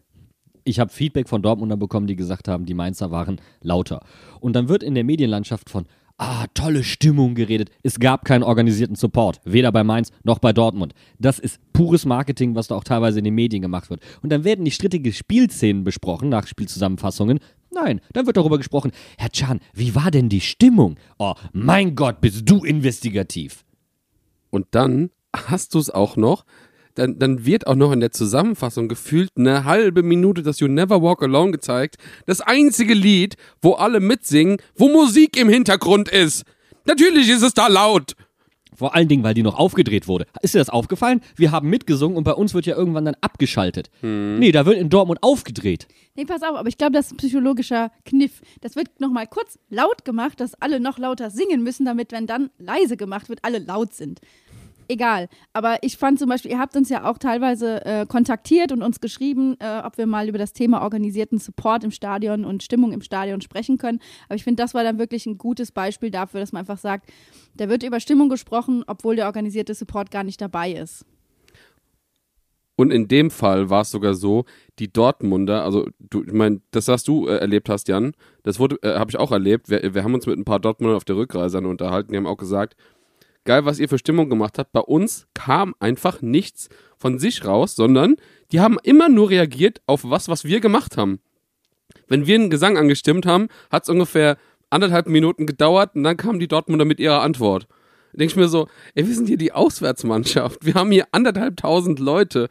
[0.63, 4.03] Ich habe Feedback von Dortmunder bekommen, die gesagt haben, die Mainzer waren lauter.
[4.39, 5.86] Und dann wird in der Medienlandschaft von,
[6.17, 7.69] ah, tolle Stimmung geredet.
[7.84, 10.93] Es gab keinen organisierten Support, weder bei Mainz noch bei Dortmund.
[11.19, 14.01] Das ist pures Marketing, was da auch teilweise in den Medien gemacht wird.
[14.21, 17.39] Und dann werden die strittige Spielszenen besprochen nach Spielzusammenfassungen.
[17.71, 20.97] Nein, dann wird darüber gesprochen, Herr Chan, wie war denn die Stimmung?
[21.19, 23.65] Oh, mein Gott, bist du investigativ.
[24.49, 26.45] Und dann hast du es auch noch,
[26.97, 31.01] dann, dann wird auch noch in der Zusammenfassung gefühlt eine halbe Minute das You Never
[31.01, 31.97] Walk Alone gezeigt.
[32.25, 36.43] Das einzige Lied, wo alle mitsingen, wo Musik im Hintergrund ist.
[36.86, 38.15] Natürlich ist es da laut.
[38.75, 40.27] Vor allen Dingen, weil die noch aufgedreht wurde.
[40.43, 41.21] Ist dir das aufgefallen?
[41.36, 43.89] Wir haben mitgesungen und bei uns wird ja irgendwann dann abgeschaltet.
[44.01, 44.38] Hm.
[44.38, 45.88] Nee, da wird in Dortmund aufgedreht.
[46.15, 48.41] Nee, pass auf, aber ich glaube, das ist ein psychologischer Kniff.
[48.62, 52.51] Das wird nochmal kurz laut gemacht, dass alle noch lauter singen müssen, damit, wenn dann
[52.60, 54.19] leise gemacht wird, alle laut sind
[54.88, 55.28] egal.
[55.54, 59.00] Aber ich fand zum Beispiel, ihr habt uns ja auch teilweise äh, kontaktiert und uns
[59.00, 63.02] geschrieben, äh, ob wir mal über das Thema organisierten Support im Stadion und Stimmung im
[63.02, 64.00] Stadion sprechen können.
[64.28, 67.10] Aber ich finde, das war dann wirklich ein gutes Beispiel dafür, dass man einfach sagt,
[67.56, 71.06] da wird über Stimmung gesprochen, obwohl der organisierte Support gar nicht dabei ist.
[72.80, 74.45] Und in dem Fall war es sogar so,
[74.78, 78.78] die Dortmunder, also du, ich meine, das, was du äh, erlebt hast, Jan, das äh,
[78.84, 79.67] habe ich auch erlebt.
[79.69, 82.38] Wir, wir haben uns mit ein paar Dortmunder auf der Rückreise unterhalten, die haben auch
[82.38, 82.76] gesagt,
[83.47, 84.71] geil, was ihr für Stimmung gemacht habt.
[84.73, 88.17] Bei uns kam einfach nichts von sich raus, sondern
[88.51, 91.19] die haben immer nur reagiert auf was, was wir gemacht haben.
[92.07, 94.38] Wenn wir einen Gesang angestimmt haben, hat es ungefähr
[94.69, 97.67] anderthalb Minuten gedauert und dann kamen die Dortmunder mit ihrer Antwort.
[98.12, 100.65] Da denke ich mir so, ey, wir sind hier die Auswärtsmannschaft.
[100.65, 102.49] Wir haben hier anderthalbtausend Leute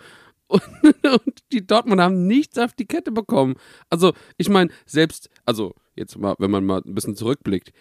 [0.48, 0.62] und,
[1.04, 3.56] und, die Dortmunder haben nichts auf die Kette bekommen.
[3.90, 7.72] Also, ich meine, selbst, also jetzt mal, wenn man mal ein bisschen zurückblickt,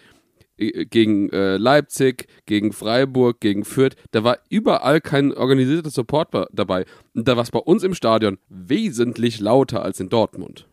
[0.58, 6.86] gegen äh, Leipzig, gegen Freiburg, gegen Fürth, da war überall kein organisierter Support dabei.
[7.14, 10.68] Und da war es bei uns im Stadion wesentlich lauter als in Dortmund.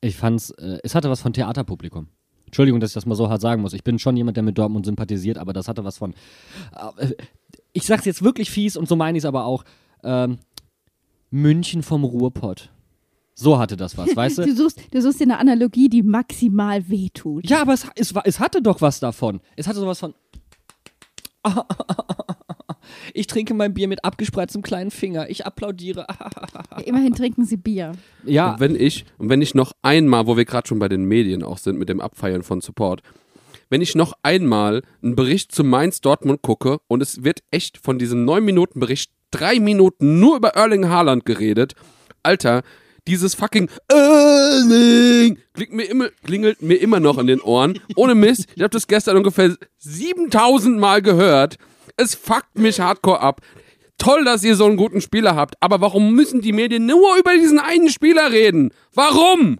[0.00, 2.08] Ich fand's, äh, es hatte was von Theaterpublikum.
[2.46, 3.74] Entschuldigung, dass ich das mal so hart sagen muss.
[3.74, 6.14] Ich bin schon jemand, der mit Dortmund sympathisiert, aber das hatte was von.
[6.98, 7.14] Äh,
[7.72, 9.64] ich sag's jetzt wirklich fies und so meine ich es aber auch.
[10.02, 10.38] Ähm,
[11.30, 12.70] München vom Ruhrpott.
[13.40, 14.42] So hatte das was, weißt du?
[14.46, 17.48] du, suchst, du suchst dir eine Analogie, die maximal wehtut.
[17.48, 19.40] Ja, aber es, es, es hatte doch was davon.
[19.56, 20.14] Es hatte sowas von.
[23.14, 25.30] Ich trinke mein Bier mit abgespreiztem kleinen Finger.
[25.30, 26.06] Ich applaudiere.
[26.84, 27.92] Immerhin trinken sie Bier.
[28.24, 28.54] Ja.
[28.54, 31.42] Und wenn ich, und wenn ich noch einmal, wo wir gerade schon bei den Medien
[31.42, 33.02] auch sind, mit dem Abfeiern von Support,
[33.68, 37.98] wenn ich noch einmal einen Bericht zu Mainz Dortmund gucke und es wird echt von
[37.98, 41.74] diesem 9-Minuten-Bericht drei Minuten nur über Erling Haaland geredet
[42.22, 42.62] Alter,
[43.10, 47.80] dieses fucking Erling klingt mir immer, klingelt mir immer noch in den Ohren.
[47.96, 51.56] Ohne Mist, ich habe das gestern ungefähr 7000 Mal gehört.
[51.96, 53.40] Es fuckt mich hardcore ab.
[53.98, 57.34] Toll, dass ihr so einen guten Spieler habt, aber warum müssen die Medien nur über
[57.34, 58.70] diesen einen Spieler reden?
[58.94, 59.58] Warum?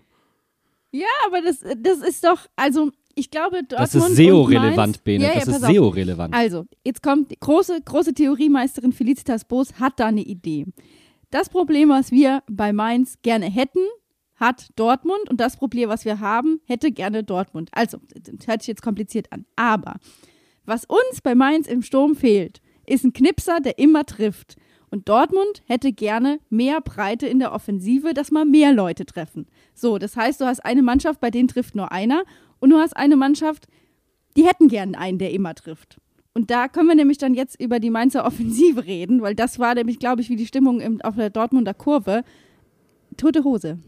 [0.92, 5.24] Ja, aber das, das ist doch, also ich glaube, Dortmund Das ist SEO-relevant, Bene.
[5.24, 5.60] Ja, ja, das ist.
[5.60, 6.32] SEO-relevant.
[6.32, 10.66] Also, jetzt kommt die große, große Theoriemeisterin Felicitas Boos hat da eine Idee.
[11.30, 13.86] Das Problem, was wir bei Mainz gerne hätten,
[14.34, 17.68] hat Dortmund und das Problem, was wir haben, hätte gerne Dortmund.
[17.72, 19.44] Also, das hört sich jetzt kompliziert an.
[19.54, 19.96] Aber
[20.64, 24.56] was uns bei Mainz im Sturm fehlt, ist ein Knipser, der immer trifft.
[24.90, 29.46] Und Dortmund hätte gerne mehr Breite in der Offensive, dass mal mehr Leute treffen.
[29.72, 32.24] So, das heißt, du hast eine Mannschaft, bei denen trifft nur einer.
[32.58, 33.68] Und du hast eine Mannschaft,
[34.36, 35.98] die hätten gern einen, der immer trifft.
[36.32, 39.74] Und da können wir nämlich dann jetzt über die Mainzer Offensive reden, weil das war
[39.74, 42.22] nämlich, glaube ich, wie die Stimmung im, auf der Dortmunder Kurve.
[43.16, 43.78] Tote Hose.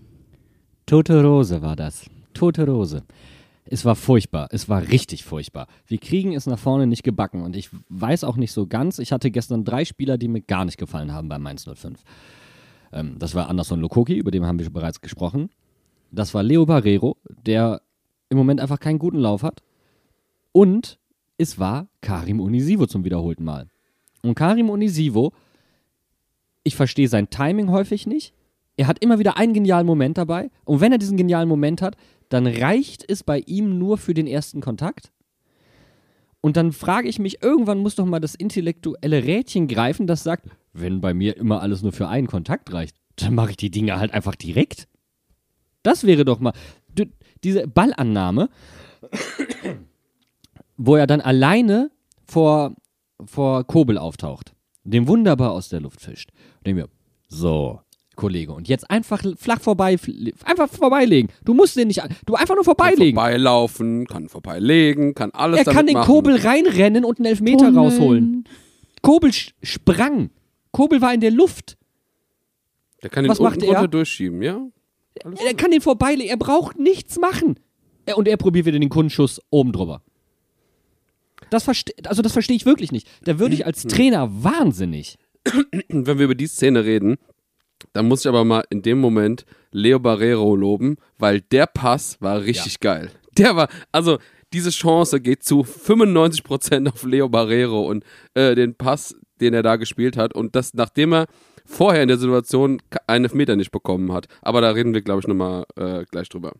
[0.86, 2.10] Tote Rose war das.
[2.34, 3.04] Tote Rose.
[3.64, 4.48] Es war furchtbar.
[4.50, 5.68] Es war richtig furchtbar.
[5.86, 7.42] Wir kriegen es nach vorne nicht gebacken.
[7.42, 8.98] Und ich weiß auch nicht so ganz.
[8.98, 12.02] Ich hatte gestern drei Spieler, die mir gar nicht gefallen haben bei Mainz 05.
[12.92, 15.48] Ähm, das war Anderson Lokoki, über den haben wir bereits gesprochen.
[16.10, 17.80] Das war Leo Barrero, der
[18.28, 19.62] im Moment einfach keinen guten Lauf hat.
[20.50, 20.98] Und
[21.38, 23.68] es war Karim Unisivo zum wiederholten Mal.
[24.22, 25.32] Und Karim Unisivo,
[26.64, 28.34] ich verstehe sein Timing häufig nicht.
[28.76, 30.50] Er hat immer wieder einen genialen Moment dabei.
[30.64, 31.96] Und wenn er diesen genialen Moment hat,
[32.28, 35.12] dann reicht es bei ihm nur für den ersten Kontakt.
[36.40, 40.48] Und dann frage ich mich, irgendwann muss doch mal das intellektuelle Rädchen greifen, das sagt,
[40.72, 43.98] wenn bei mir immer alles nur für einen Kontakt reicht, dann mache ich die Dinge
[43.98, 44.88] halt einfach direkt.
[45.82, 46.52] Das wäre doch mal
[47.44, 48.48] diese Ballannahme,
[50.84, 51.90] wo er dann alleine
[52.26, 52.74] vor,
[53.24, 54.52] vor Kobel auftaucht,
[54.84, 56.30] den wunderbar aus der Luft fischt.
[56.58, 56.88] Und denke mir,
[57.28, 57.80] so,
[58.16, 59.96] Kollege, und jetzt einfach flach vorbei,
[60.44, 61.30] einfach vorbeilegen.
[61.44, 63.14] Du musst den nicht, an- du einfach nur Kann vorbeilegen.
[63.14, 66.06] vorbeilaufen, kann vorbeilegen, kann alles er damit kann den machen.
[66.06, 67.78] Kobel reinrennen und einen Elfmeter Tunneln.
[67.78, 68.44] rausholen.
[69.00, 70.30] Kobel sprang.
[70.72, 71.76] Kobel war in der Luft.
[73.02, 73.72] Der kann den Was macht unten er?
[73.74, 74.60] runter durchschieben, ja?
[75.44, 76.30] Er kann den vorbeilegen.
[76.30, 77.58] Er braucht nichts machen.
[78.06, 80.02] Er- Und er probiert wieder den Kundenschuss oben drüber.
[81.52, 83.08] Das verste also das verstehe ich wirklich nicht.
[83.24, 85.18] Da würde ich als Trainer wahnsinnig.
[85.88, 87.18] Wenn wir über die Szene reden,
[87.92, 92.42] dann muss ich aber mal in dem Moment Leo Barrero loben, weil der Pass war
[92.42, 93.10] richtig geil.
[93.36, 94.18] Der war, also
[94.52, 99.76] diese Chance geht zu 95% auf Leo Barrero und äh, den Pass, den er da
[99.76, 101.26] gespielt hat und das, nachdem er
[101.66, 104.26] vorher in der Situation einen Elfmeter nicht bekommen hat.
[104.40, 106.52] Aber da reden wir, glaube ich, nochmal äh, gleich drüber.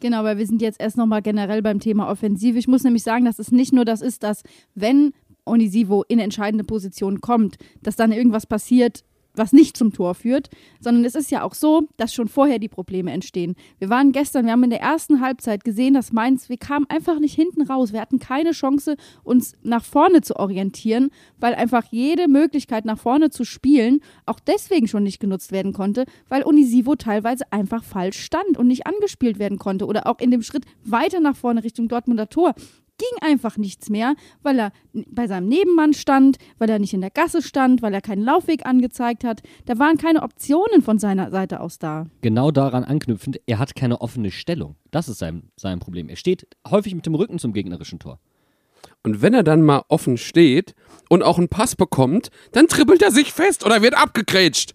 [0.00, 2.58] Genau, weil wir sind jetzt erst nochmal generell beim Thema Offensive.
[2.58, 4.42] Ich muss nämlich sagen, dass es nicht nur das ist, dass
[4.74, 5.12] wenn
[5.44, 9.04] Onisivo in entscheidende Positionen kommt, dass dann irgendwas passiert,
[9.38, 12.68] was nicht zum Tor führt, sondern es ist ja auch so, dass schon vorher die
[12.68, 13.54] Probleme entstehen.
[13.78, 17.18] Wir waren gestern, wir haben in der ersten Halbzeit gesehen, dass Mainz, wir kamen einfach
[17.20, 17.92] nicht hinten raus.
[17.92, 23.30] Wir hatten keine Chance, uns nach vorne zu orientieren, weil einfach jede Möglichkeit, nach vorne
[23.30, 28.58] zu spielen, auch deswegen schon nicht genutzt werden konnte, weil Unisivo teilweise einfach falsch stand
[28.58, 29.86] und nicht angespielt werden konnte.
[29.86, 32.54] Oder auch in dem Schritt weiter nach vorne Richtung Dortmunder Tor
[32.98, 37.10] ging einfach nichts mehr, weil er bei seinem Nebenmann stand, weil er nicht in der
[37.10, 39.40] Gasse stand, weil er keinen Laufweg angezeigt hat.
[39.66, 42.06] Da waren keine Optionen von seiner Seite aus da.
[42.20, 44.76] Genau daran anknüpfend, er hat keine offene Stellung.
[44.90, 46.08] Das ist sein, sein Problem.
[46.08, 48.18] Er steht häufig mit dem Rücken zum gegnerischen Tor.
[49.04, 50.74] Und wenn er dann mal offen steht
[51.08, 54.74] und auch einen Pass bekommt, dann trippelt er sich fest oder wird abgegrätscht.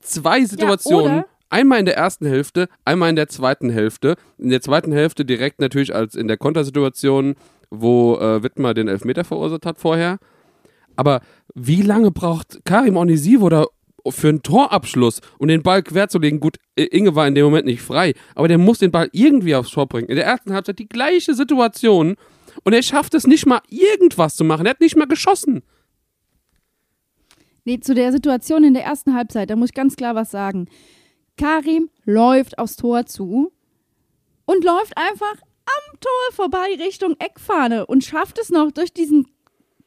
[0.00, 1.18] Zwei Situationen.
[1.18, 4.16] oder- einmal in der ersten Hälfte, einmal in der zweiten Hälfte.
[4.38, 7.34] In der zweiten Hälfte direkt natürlich als in der Kontersituation,
[7.70, 10.18] wo äh, Wittmer den Elfmeter verursacht hat vorher.
[10.96, 11.20] Aber
[11.54, 13.66] wie lange braucht Karim Onisivo da
[14.08, 16.40] für einen Torabschluss und den Ball querzulegen?
[16.40, 19.70] Gut, Inge war in dem Moment nicht frei, aber der muss den Ball irgendwie aufs
[19.70, 20.08] Tor bringen.
[20.08, 22.16] In der ersten Halbzeit die gleiche Situation
[22.64, 24.66] und er schafft es nicht mal irgendwas zu machen.
[24.66, 25.62] Er hat nicht mal geschossen.
[27.64, 30.68] Nee, zu der Situation in der ersten Halbzeit, da muss ich ganz klar was sagen.
[31.38, 33.52] Karim läuft aufs Tor zu
[34.44, 39.26] und läuft einfach am Tor vorbei Richtung Eckfahne und schafft es noch durch diesen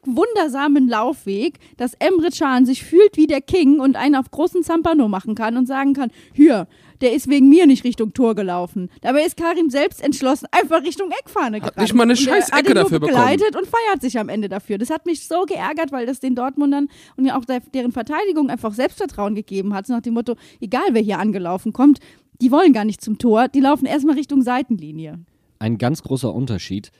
[0.04, 5.08] wundersamen Laufweg, dass Emre Can sich fühlt wie der King und einen auf großen Zampano
[5.08, 6.66] machen kann und sagen kann, hier,
[7.00, 8.90] der ist wegen mir nicht Richtung Tor gelaufen.
[9.00, 11.76] Dabei ist Karim selbst entschlossen, einfach Richtung Eckfahne gerannt.
[11.78, 13.18] nicht mal eine scheiß hat Ecke dafür bekommen.
[13.18, 14.78] begleitet und feiert sich am Ende dafür.
[14.78, 18.50] Das hat mich so geärgert, weil das den Dortmundern und mir auch der, deren Verteidigung
[18.50, 19.86] einfach Selbstvertrauen gegeben hat.
[19.86, 21.98] So nach dem Motto, egal wer hier angelaufen kommt,
[22.40, 25.20] die wollen gar nicht zum Tor, die laufen erstmal Richtung Seitenlinie.
[25.58, 26.90] Ein ganz großer Unterschied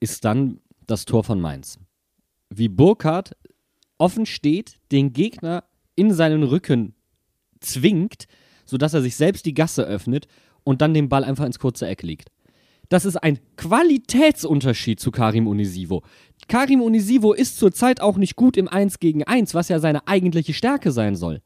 [0.00, 1.78] ist dann das Tor von Mainz.
[2.54, 3.36] Wie Burkhardt
[3.98, 6.94] offen steht, den Gegner in seinen Rücken
[7.60, 8.26] zwingt,
[8.64, 10.26] sodass er sich selbst die Gasse öffnet
[10.64, 12.30] und dann den Ball einfach ins kurze Eck legt.
[12.88, 16.02] Das ist ein Qualitätsunterschied zu Karim Unisivo.
[16.48, 20.52] Karim Unisivo ist zurzeit auch nicht gut im 1 gegen 1, was ja seine eigentliche
[20.52, 21.40] Stärke sein soll.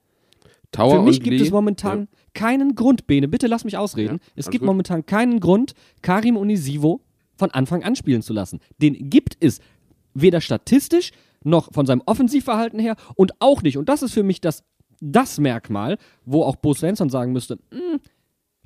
[0.72, 1.44] Tower Für mich gibt Lee.
[1.44, 4.18] es momentan keinen Grund, Bene, bitte lass mich ausreden.
[4.20, 4.66] Ja, es gibt gut.
[4.66, 7.00] momentan keinen Grund, Karim Unisivo
[7.36, 8.58] von Anfang an spielen zu lassen.
[8.82, 9.60] Den gibt es
[10.20, 11.10] weder statistisch
[11.44, 13.78] noch von seinem Offensivverhalten her und auch nicht.
[13.78, 14.64] Und das ist für mich das,
[15.00, 18.00] das Merkmal, wo auch Bo Svensson sagen müsste, "Hm,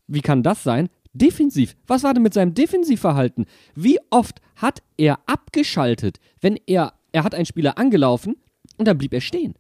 [0.07, 0.89] wie kann das sein?
[1.13, 1.77] Defensiv.
[1.87, 3.47] Was war denn mit seinem Defensivverhalten?
[3.75, 8.37] Wie oft hat er abgeschaltet, wenn er, er hat einen Spieler angelaufen
[8.77, 9.55] und dann blieb er stehen.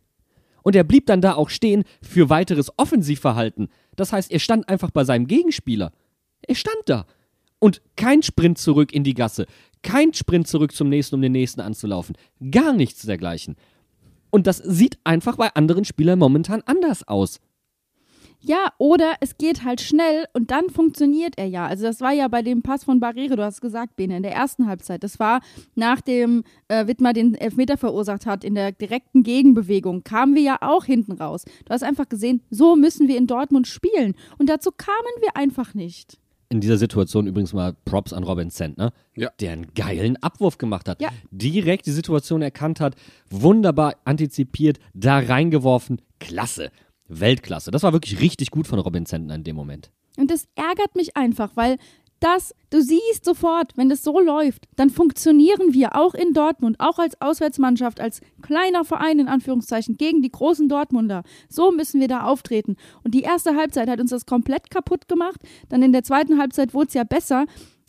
[0.62, 3.68] Und er blieb dann da auch stehen für weiteres Offensivverhalten.
[3.96, 5.92] Das heißt, er stand einfach bei seinem Gegenspieler.
[6.46, 7.06] Er stand da.
[7.58, 9.46] Und kein Sprint zurück in die Gasse.
[9.82, 12.16] Kein Sprint zurück zum nächsten, um den nächsten anzulaufen.
[12.50, 13.56] Gar nichts dergleichen.
[14.30, 17.40] Und das sieht einfach bei anderen Spielern momentan anders aus.
[18.42, 21.66] Ja, oder es geht halt schnell und dann funktioniert er ja.
[21.66, 24.32] Also das war ja bei dem Pass von Barrere, du hast gesagt, Bene, in der
[24.32, 25.04] ersten Halbzeit.
[25.04, 25.40] Das war
[25.74, 30.86] nachdem äh, Wittmer den Elfmeter verursacht hat, in der direkten Gegenbewegung, kamen wir ja auch
[30.86, 31.44] hinten raus.
[31.66, 34.14] Du hast einfach gesehen, so müssen wir in Dortmund spielen.
[34.38, 36.19] Und dazu kamen wir einfach nicht.
[36.52, 39.30] In dieser Situation übrigens mal Props an Robin Zentner, Ja.
[39.38, 41.00] der einen geilen Abwurf gemacht hat.
[41.00, 41.10] Ja.
[41.30, 42.96] Direkt die Situation erkannt hat,
[43.30, 46.02] wunderbar antizipiert, da reingeworfen.
[46.18, 46.72] Klasse.
[47.06, 47.70] Weltklasse.
[47.70, 49.92] Das war wirklich richtig gut von Robin Zentner in dem Moment.
[50.16, 51.76] Und das ärgert mich einfach, weil
[52.20, 56.98] das, du siehst sofort, wenn das so läuft, dann funktionieren wir auch in Dortmund, auch
[56.98, 61.22] als Auswärtsmannschaft, als kleiner Verein in Anführungszeichen gegen die großen Dortmunder.
[61.48, 62.76] So müssen wir da auftreten.
[63.02, 65.40] Und die erste Halbzeit hat uns das komplett kaputt gemacht.
[65.68, 67.46] Dann in der zweiten Halbzeit wurde es ja besser.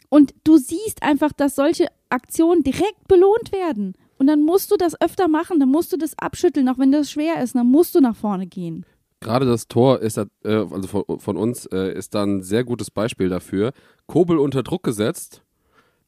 [0.09, 3.95] Und du siehst einfach, dass solche Aktionen direkt belohnt werden.
[4.17, 7.09] Und dann musst du das öfter machen, dann musst du das abschütteln, auch wenn das
[7.09, 8.85] schwer ist, dann musst du nach vorne gehen.
[9.19, 12.89] Gerade das Tor ist, äh, also von, von uns, äh, ist da ein sehr gutes
[12.89, 13.71] Beispiel dafür.
[14.07, 15.43] Kobel unter Druck gesetzt,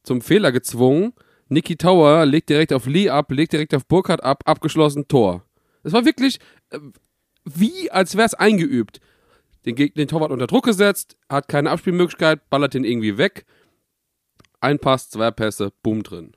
[0.02, 1.12] zum Fehler gezwungen.
[1.48, 5.44] Niki Tower legt direkt auf Lee ab, legt direkt auf Burkhardt ab, abgeschlossen, Tor.
[5.82, 6.38] Es war wirklich
[6.70, 6.78] äh,
[7.44, 9.00] wie, als wäre es eingeübt.
[9.66, 13.46] Den, den Torwart unter Druck gesetzt, hat keine Abspielmöglichkeit, ballert den irgendwie weg.
[14.60, 16.32] Ein Pass, zwei Pässe, boom drin.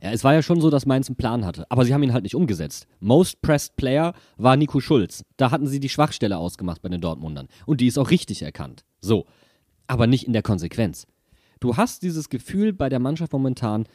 [0.00, 2.12] Ja, es war ja schon so, dass Mainz einen Plan hatte, aber sie haben ihn
[2.12, 2.86] halt nicht umgesetzt.
[3.00, 5.24] Most Pressed Player war Nico Schulz.
[5.36, 7.48] Da hatten sie die Schwachstelle ausgemacht bei den Dortmundern.
[7.64, 8.84] Und die ist auch richtig erkannt.
[9.00, 9.26] So.
[9.86, 11.06] Aber nicht in der Konsequenz.
[11.60, 13.86] Du hast dieses Gefühl bei der Mannschaft momentan.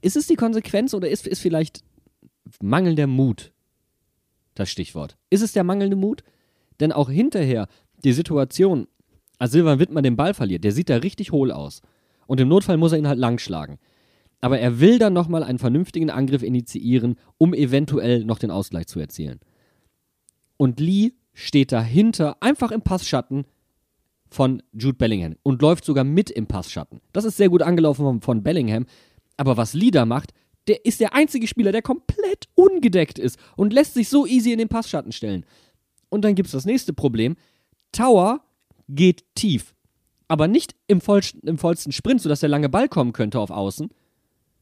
[0.00, 1.82] Ist es die Konsequenz oder ist, ist vielleicht
[2.62, 3.52] mangelnder Mut
[4.54, 5.16] das Stichwort?
[5.30, 6.22] Ist es der mangelnde Mut?
[6.80, 7.68] Denn auch hinterher
[8.04, 8.86] die Situation,
[9.38, 11.82] als Silvan Wittmann den Ball verliert, der sieht da richtig hohl aus.
[12.26, 13.78] Und im Notfall muss er ihn halt langschlagen.
[14.40, 19.00] Aber er will dann nochmal einen vernünftigen Angriff initiieren, um eventuell noch den Ausgleich zu
[19.00, 19.40] erzielen.
[20.56, 23.46] Und Lee steht dahinter, einfach im Passschatten
[24.34, 27.00] von Jude Bellingham und läuft sogar mit im Passschatten.
[27.12, 28.86] Das ist sehr gut angelaufen von, von Bellingham.
[29.36, 30.32] Aber was Lee da macht,
[30.66, 34.58] der ist der einzige Spieler, der komplett ungedeckt ist und lässt sich so easy in
[34.58, 35.46] den Passschatten stellen.
[36.08, 37.36] Und dann gibt es das nächste Problem.
[37.92, 38.40] Tower
[38.88, 39.72] geht tief.
[40.26, 43.90] Aber nicht im, voll, im vollsten Sprint, sodass der lange Ball kommen könnte auf Außen,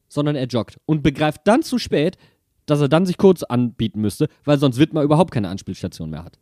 [0.08, 2.18] sondern er joggt und begreift dann zu spät,
[2.66, 6.38] dass er dann sich kurz anbieten müsste, weil sonst Wittmer überhaupt keine Anspielstation mehr hat.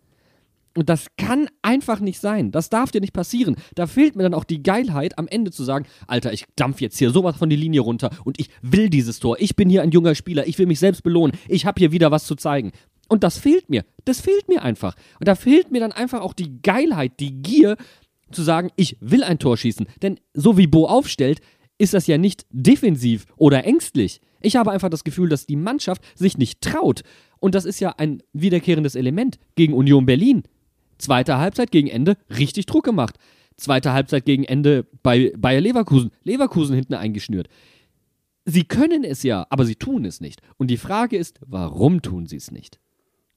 [0.77, 2.53] Und das kann einfach nicht sein.
[2.53, 3.57] Das darf dir nicht passieren.
[3.75, 6.99] Da fehlt mir dann auch die Geilheit, am Ende zu sagen, Alter, ich dampf jetzt
[6.99, 9.37] hier sowas von die Linie runter und ich will dieses Tor.
[9.41, 10.47] Ich bin hier ein junger Spieler.
[10.47, 11.37] Ich will mich selbst belohnen.
[11.49, 12.71] Ich habe hier wieder was zu zeigen.
[13.09, 13.85] Und das fehlt mir.
[14.05, 14.95] Das fehlt mir einfach.
[15.19, 17.77] Und da fehlt mir dann einfach auch die Geilheit, die Gier,
[18.31, 19.87] zu sagen, ich will ein Tor schießen.
[20.03, 21.41] Denn so wie Bo aufstellt,
[21.79, 24.21] ist das ja nicht defensiv oder ängstlich.
[24.41, 27.03] Ich habe einfach das Gefühl, dass die Mannschaft sich nicht traut.
[27.41, 30.43] Und das ist ja ein wiederkehrendes Element gegen Union Berlin.
[31.01, 33.17] Zweite Halbzeit gegen Ende richtig Druck gemacht.
[33.57, 36.11] Zweite Halbzeit gegen Ende bei Bayer Leverkusen.
[36.23, 37.49] Leverkusen hinten eingeschnürt.
[38.45, 40.41] Sie können es ja, aber sie tun es nicht.
[40.57, 42.81] Und die Frage ist, warum tun sie es nicht?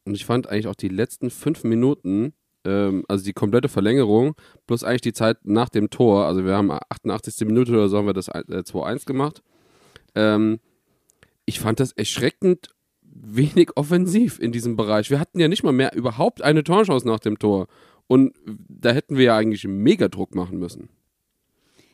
[0.05, 2.33] Und ich fand eigentlich auch die letzten fünf Minuten,
[2.65, 4.35] ähm, also die komplette Verlängerung,
[4.65, 7.45] plus eigentlich die Zeit nach dem Tor, also wir haben 88.
[7.45, 9.41] Minute oder so haben wir das äh, 2-1 gemacht.
[10.15, 10.59] Ähm,
[11.45, 12.69] ich fand das erschreckend
[13.15, 15.09] wenig offensiv in diesem Bereich.
[15.09, 17.67] Wir hatten ja nicht mal mehr überhaupt eine Torchance nach dem Tor.
[18.07, 20.89] Und da hätten wir ja eigentlich mega Druck machen müssen.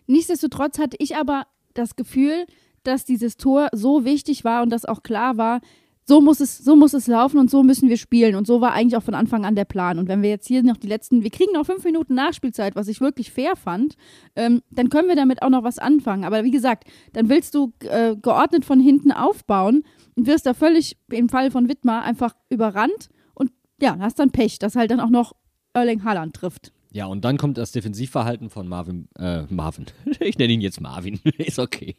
[0.08, 2.46] Nichtsdestotrotz hatte ich aber das Gefühl,
[2.84, 5.62] dass dieses Tor so wichtig war und dass auch klar war,
[6.10, 8.34] so muss es, so muss es laufen und so müssen wir spielen.
[8.34, 10.00] Und so war eigentlich auch von Anfang an der Plan.
[10.00, 12.88] Und wenn wir jetzt hier noch die letzten, wir kriegen noch fünf Minuten Nachspielzeit, was
[12.88, 13.96] ich wirklich fair fand,
[14.36, 16.24] ähm, dann können wir damit auch noch was anfangen.
[16.26, 19.84] Aber wie gesagt, dann willst du äh, geordnet von hinten aufbauen
[20.20, 23.52] und wirst da völlig im Fall von Wittmar einfach überrannt und
[23.82, 25.34] ja, hast dann Pech, dass halt dann auch noch
[25.74, 26.74] Erling Haaland trifft.
[26.92, 29.86] Ja, und dann kommt das Defensivverhalten von Marvin, äh, Marvin.
[30.20, 31.20] Ich nenne ihn jetzt Marvin.
[31.38, 31.96] Ist okay.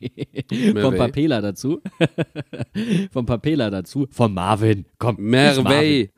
[0.51, 1.81] Von Papela dazu.
[3.11, 4.07] von Papela dazu.
[4.11, 4.85] Von Marvin.
[4.99, 5.17] Komm.
[5.19, 6.11] Mervey.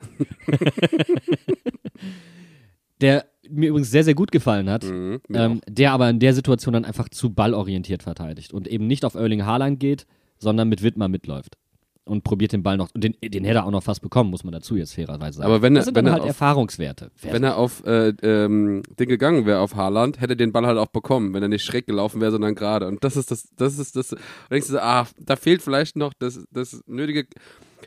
[3.00, 4.84] Der mir übrigens sehr, sehr gut gefallen hat.
[4.84, 9.05] Mhm, ähm, der aber in der Situation dann einfach zu ballorientiert verteidigt und eben nicht
[9.05, 10.07] auf Erling Haaland geht,
[10.38, 11.59] sondern mit Wittmer mitläuft.
[12.05, 12.88] Und probiert den Ball noch.
[12.94, 15.46] Und den, den hätte er auch noch fast bekommen, muss man dazu jetzt fairerweise sagen.
[15.48, 17.12] Aber wenn er- das sind wenn dann er halt auf- Erfahrungswerte.
[17.22, 20.78] Wenn er auf äh, ähm, Ding gegangen wäre, auf Haaland, hätte er den Ball halt
[20.78, 22.88] auch bekommen, wenn er nicht schräg gelaufen wäre, sondern gerade.
[22.88, 24.09] Und das ist das, das ist das.
[24.09, 24.16] Du
[24.50, 27.26] denkst du, ah, da fehlt vielleicht noch das, das nötige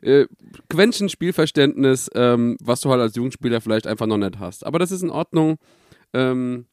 [0.02, 0.28] äh,
[0.70, 4.66] Quäntchen Spielverständnis, ähm, was du halt als Jugendspieler vielleicht einfach noch nicht hast.
[4.66, 5.58] Aber das ist in Ordnung.
[6.14, 6.66] Ähm,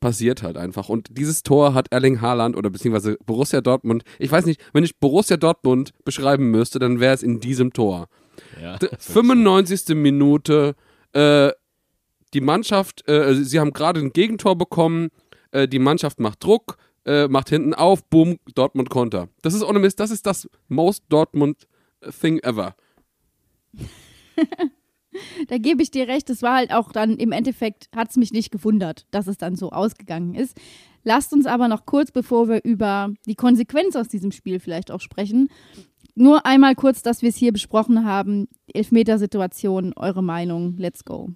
[0.00, 0.88] passiert halt einfach.
[0.88, 4.98] Und dieses Tor hat Erling Haaland oder beziehungsweise Borussia Dortmund, ich weiß nicht, wenn ich
[4.98, 8.08] Borussia Dortmund beschreiben müsste, dann wäre es in diesem Tor.
[8.60, 8.76] ja.
[8.78, 9.94] D- 95.
[9.96, 10.74] Minute,
[11.12, 11.50] äh,
[12.34, 15.08] die Mannschaft, äh, also sie haben gerade ein Gegentor bekommen,
[15.50, 16.76] äh, die Mannschaft macht Druck,
[17.06, 19.28] äh, macht hinten auf, boom, Dortmund Konter.
[19.42, 21.66] Das ist ohne Mist, das ist das most Dortmund
[22.20, 22.74] Thing ever.
[25.48, 28.32] Da gebe ich dir recht, es war halt auch dann im Endeffekt, hat es mich
[28.32, 30.56] nicht gewundert, dass es dann so ausgegangen ist.
[31.04, 35.00] Lasst uns aber noch kurz, bevor wir über die Konsequenz aus diesem Spiel vielleicht auch
[35.00, 35.48] sprechen,
[36.14, 38.48] nur einmal kurz, dass wir es hier besprochen haben.
[38.74, 41.30] Elfmetersituation, eure Meinung, let's go.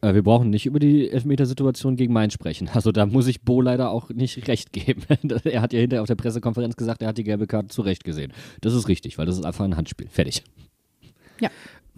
[0.00, 2.68] Äh, wir brauchen nicht über die Elfmetersituation gegen Main sprechen.
[2.72, 5.02] Also da muss ich Bo leider auch nicht recht geben.
[5.44, 8.04] er hat ja hinterher auf der Pressekonferenz gesagt, er hat die gelbe Karte zu Recht
[8.04, 8.32] gesehen.
[8.60, 10.08] Das ist richtig, weil das ist einfach ein Handspiel.
[10.08, 10.42] Fertig.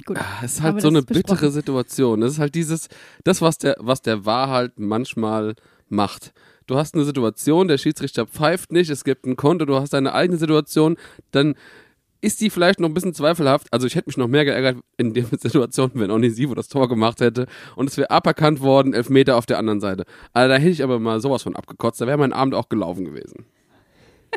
[0.04, 0.18] Gut.
[0.42, 1.50] Es ist halt so eine bittere besprochen?
[1.52, 2.20] Situation.
[2.20, 2.88] Das ist halt dieses,
[3.24, 5.54] das, was der, was der Wahr halt manchmal
[5.88, 6.32] macht.
[6.66, 10.14] Du hast eine Situation, der Schiedsrichter pfeift nicht, es gibt ein Konto, du hast deine
[10.14, 10.96] eigene Situation,
[11.30, 11.54] dann
[12.22, 13.66] ist die vielleicht noch ein bisschen zweifelhaft.
[13.72, 17.20] Also ich hätte mich noch mehr geärgert in der Situation, wenn Onisivo das Tor gemacht
[17.20, 20.04] hätte und es wäre aberkannt worden, Elfmeter auf der anderen Seite.
[20.32, 23.04] Also da hätte ich aber mal sowas von abgekotzt, da wäre mein Abend auch gelaufen
[23.04, 23.44] gewesen.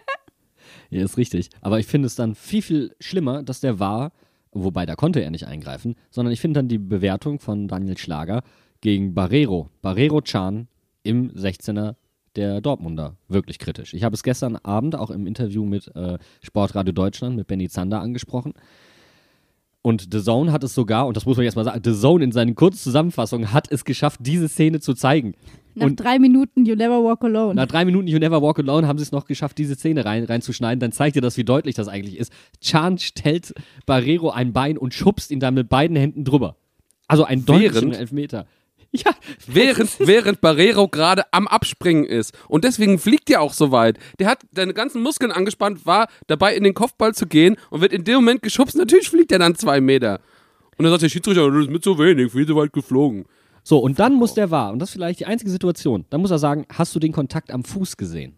[0.91, 1.49] Ja, ist richtig.
[1.61, 4.11] Aber ich finde es dann viel, viel schlimmer, dass der war,
[4.55, 8.41] wobei da konnte er nicht eingreifen, sondern ich finde dann die Bewertung von Daniel Schlager
[8.81, 10.67] gegen Barrero, Barrero Chan
[11.03, 11.95] im 16er
[12.35, 13.93] der Dortmunder wirklich kritisch.
[13.93, 18.01] Ich habe es gestern Abend auch im Interview mit äh, Sportradio Deutschland, mit Benny Zander
[18.01, 18.53] angesprochen.
[19.85, 22.23] Und The Zone hat es sogar, und das muss man jetzt mal sagen, The Zone
[22.23, 25.35] in seinen Kurzzusammenfassungen hat es geschafft, diese Szene zu zeigen.
[25.75, 27.53] Nach und drei Minuten You Never Walk Alone.
[27.53, 30.23] nach drei Minuten You Never Walk Alone haben sie es noch geschafft, diese Szene rein,
[30.23, 30.79] reinzuschneiden.
[30.79, 32.33] Dann zeigt dir das, wie deutlich das eigentlich ist.
[32.61, 33.53] Chan stellt
[33.85, 36.55] Barrero ein Bein und schubst ihn dann mit beiden Händen drüber.
[37.07, 37.95] Also ein deutlichen Während?
[37.95, 38.47] Elfmeter.
[39.05, 39.11] Ja,
[39.47, 42.33] Während, während Barrero gerade am Abspringen ist.
[42.47, 43.97] Und deswegen fliegt er auch so weit.
[44.19, 47.93] Der hat seine ganzen Muskeln angespannt, war dabei in den Kopfball zu gehen und wird
[47.93, 48.75] in dem Moment geschubst.
[48.75, 50.21] Natürlich fliegt er dann zwei Meter.
[50.77, 53.25] Und dann sagt der Schiedsrichter, das ist mit so wenig, viel zu weit geflogen.
[53.63, 56.31] So, und dann muss der wahr, und das ist vielleicht die einzige Situation, dann muss
[56.31, 58.37] er sagen, hast du den Kontakt am Fuß gesehen?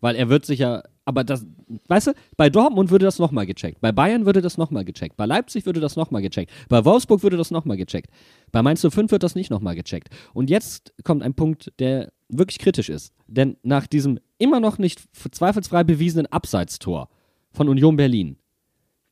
[0.00, 1.46] Weil er wird sich ja, aber das,
[1.88, 5.26] weißt du, bei Dortmund würde das nochmal gecheckt, bei Bayern würde das nochmal gecheckt, bei
[5.26, 8.10] Leipzig würde das nochmal gecheckt, bei Wolfsburg würde das nochmal gecheckt,
[8.52, 10.10] bei Mainz 05 wird das nicht nochmal gecheckt.
[10.34, 15.02] Und jetzt kommt ein Punkt, der wirklich kritisch ist, denn nach diesem immer noch nicht
[15.12, 17.08] zweifelsfrei bewiesenen Abseitstor
[17.52, 18.36] von Union Berlin,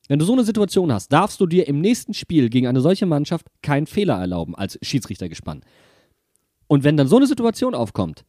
[0.09, 3.05] wenn du so eine Situation hast, darfst du dir im nächsten Spiel gegen eine solche
[3.05, 5.61] Mannschaft keinen Fehler erlauben als Schiedsrichtergespann.
[6.67, 8.25] Und wenn dann so eine Situation aufkommt,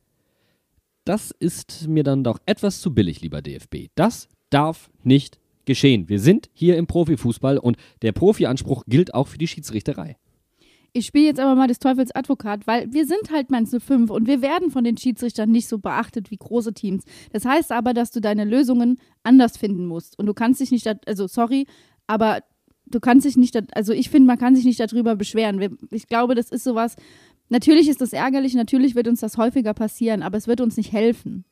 [1.04, 3.88] das ist mir dann doch etwas zu billig, lieber DFB.
[3.94, 6.08] Das darf nicht geschehen.
[6.08, 10.16] Wir sind hier im Profifußball und der Profianspruch gilt auch für die Schiedsrichterei.
[10.92, 14.26] Ich spiele jetzt aber mal des Teufels Advokat, weil wir sind halt Mainz 05 und
[14.26, 17.04] wir werden von den Schiedsrichtern nicht so beachtet wie große Teams.
[17.32, 20.18] Das heißt aber, dass du deine Lösungen anders finden musst.
[20.18, 21.66] Und du kannst dich nicht, also sorry,
[22.08, 22.40] aber
[22.86, 25.78] du kannst dich nicht, also ich finde, man kann sich nicht darüber beschweren.
[25.92, 26.96] Ich glaube, das ist sowas,
[27.50, 30.92] natürlich ist das ärgerlich, natürlich wird uns das häufiger passieren, aber es wird uns nicht
[30.92, 31.44] helfen.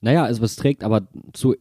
[0.00, 1.56] Naja, also es trägt aber zu,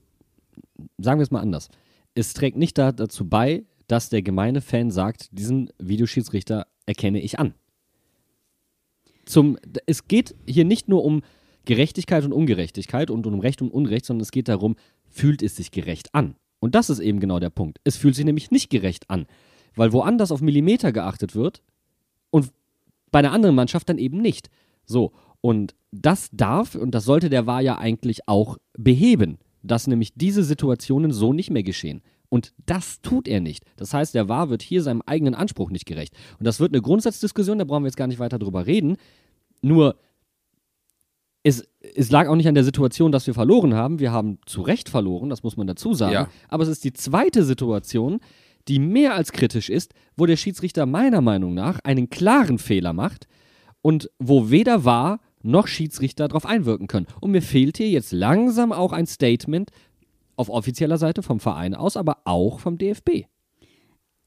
[0.97, 1.69] sagen wir es mal anders,
[2.13, 7.39] es trägt nicht da, dazu bei, dass der gemeine Fan sagt, diesen Videoschiedsrichter erkenne ich
[7.39, 7.53] an.
[9.25, 11.21] Zum, es geht hier nicht nur um
[11.65, 14.75] Gerechtigkeit und Ungerechtigkeit und um Recht und Unrecht, sondern es geht darum,
[15.09, 16.35] fühlt es sich gerecht an?
[16.59, 17.79] Und das ist eben genau der Punkt.
[17.83, 19.27] Es fühlt sich nämlich nicht gerecht an,
[19.75, 21.61] weil woanders auf Millimeter geachtet wird
[23.11, 24.49] bei einer anderen Mannschaft dann eben nicht.
[24.85, 30.13] So, und das darf und das sollte der VAR ja eigentlich auch beheben, dass nämlich
[30.15, 32.01] diese Situationen so nicht mehr geschehen.
[32.29, 33.63] Und das tut er nicht.
[33.77, 36.13] Das heißt, der VAR wird hier seinem eigenen Anspruch nicht gerecht.
[36.39, 38.97] Und das wird eine Grundsatzdiskussion, da brauchen wir jetzt gar nicht weiter drüber reden.
[39.61, 39.95] Nur,
[41.43, 43.99] es, es lag auch nicht an der Situation, dass wir verloren haben.
[43.99, 46.13] Wir haben zu Recht verloren, das muss man dazu sagen.
[46.13, 46.29] Ja.
[46.49, 48.19] Aber es ist die zweite Situation,
[48.67, 53.27] die mehr als kritisch ist, wo der Schiedsrichter meiner Meinung nach einen klaren Fehler macht
[53.81, 57.07] und wo weder wahr noch Schiedsrichter darauf einwirken können.
[57.21, 59.71] Und mir fehlt hier jetzt langsam auch ein Statement
[60.35, 63.25] auf offizieller Seite vom Verein aus, aber auch vom DFB.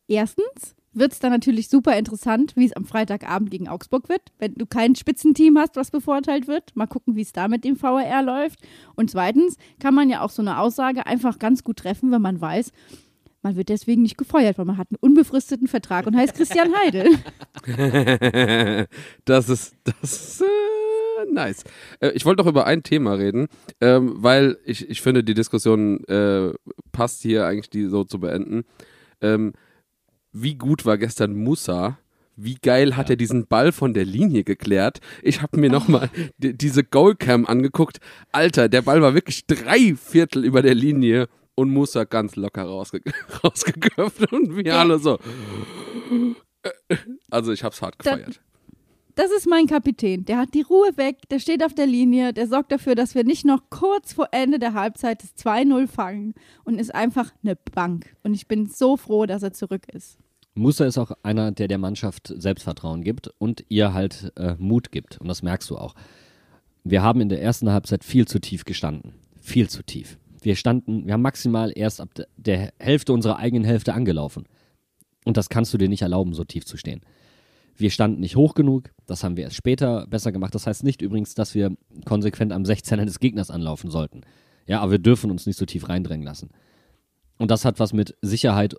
[0.08, 4.54] Erstens wird es dann natürlich super interessant, wie es am Freitagabend gegen Augsburg wird, wenn
[4.54, 6.74] du kein Spitzenteam hast, was bevorteilt wird.
[6.74, 8.58] Mal gucken, wie es da mit dem VAR läuft.
[8.96, 12.40] Und zweitens kann man ja auch so eine Aussage einfach ganz gut treffen, wenn man
[12.40, 12.72] weiß,
[13.42, 17.18] man wird deswegen nicht gefeuert, weil man hat einen unbefristeten Vertrag und heißt Christian Heidel.
[19.24, 21.64] das ist, das ist äh, nice.
[22.00, 23.48] Äh, ich wollte noch über ein Thema reden,
[23.80, 26.52] ähm, weil ich, ich finde, die Diskussion äh,
[26.92, 28.64] passt hier eigentlich, die so zu beenden.
[29.20, 29.52] Ähm,
[30.32, 31.98] wie gut war gestern Musa?
[32.36, 35.00] Wie geil hat er diesen Ball von der Linie geklärt?
[35.22, 38.00] Ich habe mir nochmal die, diese Goalcam angeguckt.
[38.32, 41.28] Alter, der Ball war wirklich drei Viertel über der Linie
[41.60, 43.02] und Musa ganz locker rausge
[43.44, 45.18] rausgeköpft und wir alle so.
[47.30, 48.40] Also ich hab's hart gefeiert.
[49.14, 50.24] Das ist mein Kapitän.
[50.24, 53.24] Der hat die Ruhe weg, der steht auf der Linie, der sorgt dafür, dass wir
[53.24, 56.34] nicht noch kurz vor Ende der Halbzeit das 2-0 fangen
[56.64, 58.16] und ist einfach eine Bank.
[58.22, 60.16] Und ich bin so froh, dass er zurück ist.
[60.54, 65.20] Musa ist auch einer, der der Mannschaft Selbstvertrauen gibt und ihr halt äh, Mut gibt.
[65.20, 65.94] Und das merkst du auch.
[66.84, 69.12] Wir haben in der ersten Halbzeit viel zu tief gestanden.
[69.40, 70.18] Viel zu tief.
[70.42, 74.44] Wir standen, wir haben maximal erst ab der Hälfte unserer eigenen Hälfte angelaufen.
[75.24, 77.00] Und das kannst du dir nicht erlauben, so tief zu stehen.
[77.76, 80.54] Wir standen nicht hoch genug, das haben wir erst später besser gemacht.
[80.54, 81.74] Das heißt nicht übrigens, dass wir
[82.04, 84.22] konsequent am 16er des Gegners anlaufen sollten.
[84.66, 86.50] Ja, aber wir dürfen uns nicht so tief reindrängen lassen.
[87.38, 88.76] Und das hat was mit Sicherheit,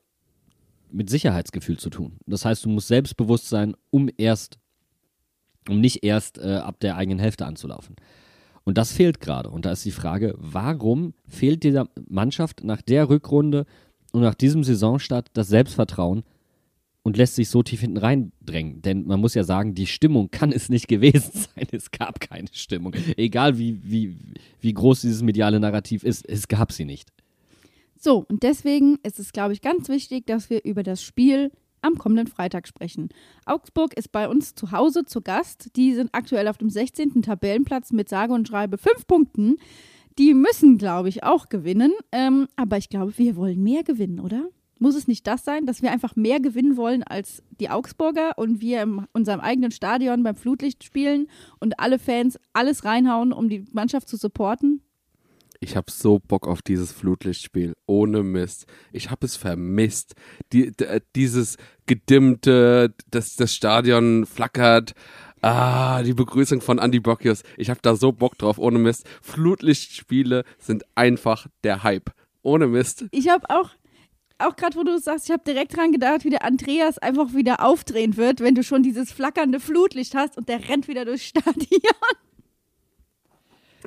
[0.91, 2.17] mit Sicherheitsgefühl zu tun.
[2.27, 4.59] Das heißt, du musst selbstbewusst sein, um erst,
[5.67, 7.95] um nicht erst äh, ab der eigenen Hälfte anzulaufen.
[8.63, 9.49] Und das fehlt gerade.
[9.49, 13.65] Und da ist die Frage, warum fehlt dieser Mannschaft nach der Rückrunde
[14.11, 16.23] und nach diesem Saisonstart das Selbstvertrauen
[17.03, 18.81] und lässt sich so tief hinten reindrängen?
[18.81, 21.67] Denn man muss ja sagen, die Stimmung kann es nicht gewesen sein.
[21.71, 22.93] Es gab keine Stimmung.
[23.17, 24.15] Egal wie, wie,
[24.59, 27.11] wie groß dieses mediale Narrativ ist, es gab sie nicht.
[27.97, 31.51] So, und deswegen ist es, glaube ich, ganz wichtig, dass wir über das Spiel
[31.81, 33.09] am kommenden Freitag sprechen.
[33.45, 35.75] Augsburg ist bei uns zu Hause zu Gast.
[35.75, 37.21] Die sind aktuell auf dem 16.
[37.21, 39.57] Tabellenplatz mit sage und schreibe fünf Punkten.
[40.17, 41.93] Die müssen, glaube ich, auch gewinnen.
[42.11, 44.49] Ähm, aber ich glaube, wir wollen mehr gewinnen, oder?
[44.79, 48.61] Muss es nicht das sein, dass wir einfach mehr gewinnen wollen als die Augsburger und
[48.61, 51.27] wir in unserem eigenen Stadion beim Flutlicht spielen
[51.59, 54.81] und alle Fans alles reinhauen, um die Mannschaft zu supporten?
[55.63, 57.73] Ich habe so Bock auf dieses Flutlichtspiel.
[57.85, 58.65] Ohne Mist.
[58.91, 60.15] Ich habe es vermisst.
[60.53, 60.71] Die,
[61.15, 64.93] dieses gedimmte, das, das Stadion flackert.
[65.41, 67.43] Ah, die Begrüßung von Andy Bocchius.
[67.57, 68.57] Ich habe da so Bock drauf.
[68.57, 69.07] Ohne Mist.
[69.21, 72.09] Flutlichtspiele sind einfach der Hype.
[72.41, 73.05] Ohne Mist.
[73.11, 73.69] Ich habe auch
[74.39, 77.63] auch gerade, wo du sagst, ich habe direkt dran gedacht, wie der Andreas einfach wieder
[77.63, 81.59] aufdrehen wird, wenn du schon dieses flackernde Flutlicht hast und der rennt wieder durchs Stadion.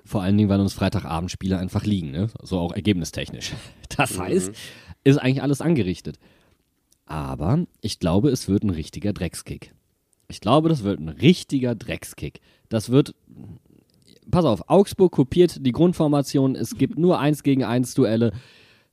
[0.05, 2.29] Vor allen Dingen, weil uns Freitagabendspiele einfach liegen, ne?
[2.43, 3.53] so auch ergebnistechnisch.
[3.97, 4.55] Das heißt, mhm.
[5.05, 6.19] ist eigentlich alles angerichtet.
[7.07, 9.73] Aber ich glaube, es wird ein richtiger Dreckskick.
[10.27, 12.41] Ich glaube, das wird ein richtiger Dreckskick.
[12.69, 13.15] Das wird.
[14.31, 16.57] Pass auf, Augsburg kopiert die Grundformation.
[16.57, 18.33] Es gibt nur eins gegen eins Duelle.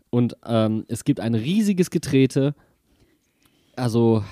[0.09, 2.53] Und ähm, es gibt ein riesiges Getrete.
[3.75, 4.23] Also,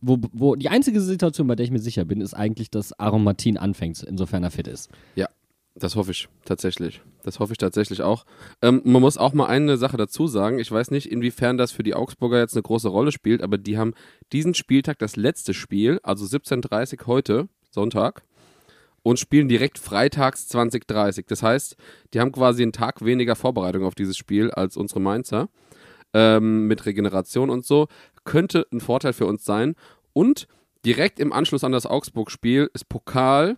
[0.00, 3.22] wo, wo die einzige Situation, bei der ich mir sicher bin, ist eigentlich, dass Aaron
[3.22, 4.90] Martin anfängt, insofern er fit ist.
[5.14, 5.28] Ja,
[5.74, 7.02] das hoffe ich tatsächlich.
[7.24, 8.24] Das hoffe ich tatsächlich auch.
[8.62, 10.60] Ähm, man muss auch mal eine Sache dazu sagen.
[10.60, 13.76] Ich weiß nicht, inwiefern das für die Augsburger jetzt eine große Rolle spielt, aber die
[13.76, 13.94] haben
[14.32, 18.22] diesen Spieltag, das letzte Spiel, also 17.30 heute, Sonntag,
[19.02, 21.24] und spielen direkt freitags 20.30.
[21.26, 21.76] Das heißt,
[22.14, 25.48] die haben quasi einen Tag weniger Vorbereitung auf dieses Spiel als unsere Mainzer.
[26.12, 27.88] Ähm, mit Regeneration und so.
[28.22, 29.74] Könnte ein Vorteil für uns sein.
[30.12, 30.46] Und
[30.86, 33.56] direkt im Anschluss an das Augsburg-Spiel ist Pokal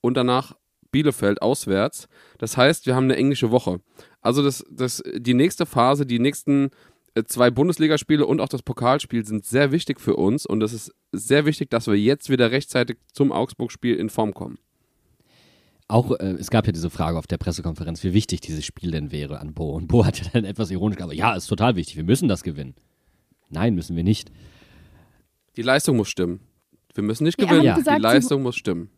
[0.00, 0.54] und danach
[0.96, 2.08] Bielefeld auswärts.
[2.38, 3.80] Das heißt, wir haben eine englische Woche.
[4.22, 6.70] Also das, das, die nächste Phase, die nächsten
[7.14, 10.94] äh, zwei Bundesligaspiele und auch das Pokalspiel sind sehr wichtig für uns und es ist
[11.12, 14.56] sehr wichtig, dass wir jetzt wieder rechtzeitig zum Augsburg-Spiel in Form kommen.
[15.86, 19.12] Auch, äh, es gab ja diese Frage auf der Pressekonferenz, wie wichtig dieses Spiel denn
[19.12, 19.74] wäre an Bo.
[19.74, 22.42] Und Bo hat ja dann etwas ironisch gesagt, ja, ist total wichtig, wir müssen das
[22.42, 22.74] gewinnen.
[23.50, 24.32] Nein, müssen wir nicht.
[25.56, 26.40] Die Leistung muss stimmen.
[26.94, 27.76] Wir müssen nicht gewinnen, ja.
[27.76, 28.88] gesagt, die Leistung muss stimmen.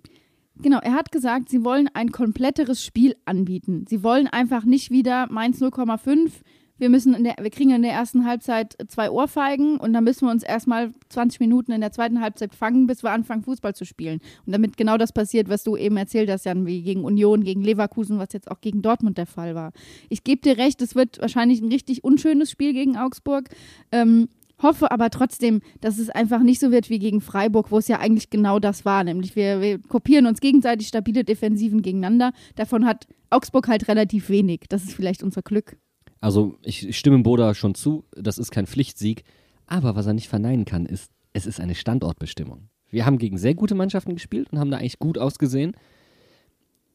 [0.61, 3.85] Genau, er hat gesagt, sie wollen ein kompletteres Spiel anbieten.
[3.89, 6.33] Sie wollen einfach nicht wieder Mainz 0,5.
[6.79, 10.27] Wir müssen in der, wir kriegen in der ersten Halbzeit zwei Ohrfeigen und dann müssen
[10.27, 13.85] wir uns erstmal 20 Minuten in der zweiten Halbzeit fangen, bis wir anfangen, Fußball zu
[13.85, 14.21] spielen.
[14.47, 17.63] Und damit genau das passiert, was du eben erzählt hast, Jan, wie gegen Union, gegen
[17.63, 19.73] Leverkusen, was jetzt auch gegen Dortmund der Fall war.
[20.09, 23.49] Ich gebe dir recht, es wird wahrscheinlich ein richtig unschönes Spiel gegen Augsburg.
[23.91, 24.29] Ähm,
[24.61, 27.99] hoffe aber trotzdem, dass es einfach nicht so wird wie gegen Freiburg, wo es ja
[27.99, 29.05] eigentlich genau das war.
[29.05, 32.33] Nämlich wir, wir kopieren uns gegenseitig stabile Defensiven gegeneinander.
[32.57, 34.63] Davon hat Augsburg halt relativ wenig.
[34.69, 35.77] Das ist vielleicht unser Glück.
[36.21, 39.25] Also ich stimme Boda schon zu, das ist kein Pflichtsieg.
[39.67, 42.69] Aber was er nicht verneinen kann, ist, es ist eine Standortbestimmung.
[42.91, 45.77] Wir haben gegen sehr gute Mannschaften gespielt und haben da eigentlich gut ausgesehen.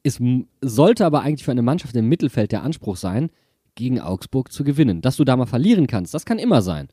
[0.01, 0.19] Es
[0.61, 3.29] sollte aber eigentlich für eine Mannschaft im Mittelfeld der Anspruch sein,
[3.75, 5.01] gegen Augsburg zu gewinnen.
[5.01, 6.89] Dass du da mal verlieren kannst, das kann immer sein.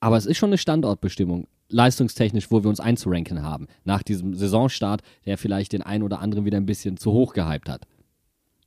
[0.00, 3.66] Aber es ist schon eine Standortbestimmung, leistungstechnisch, wo wir uns einzuranken haben.
[3.84, 7.68] Nach diesem Saisonstart, der vielleicht den einen oder anderen wieder ein bisschen zu hoch gehypt
[7.68, 7.86] hat.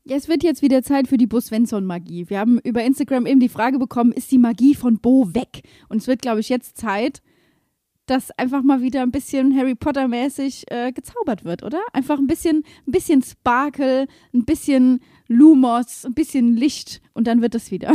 [0.06, 2.30] Ja, es wird jetzt wieder Zeit für die Bo Svensson-Magie.
[2.30, 5.62] Wir haben über Instagram eben die Frage bekommen, ist die Magie von Bo weg?
[5.88, 7.22] Und es wird, glaube ich, jetzt Zeit,
[8.08, 11.80] dass einfach mal wieder ein bisschen Harry Potter-mäßig äh, gezaubert wird, oder?
[11.94, 17.54] Einfach ein bisschen, ein bisschen Sparkle, ein bisschen Lumos, ein bisschen Licht und dann wird
[17.54, 17.94] es wieder.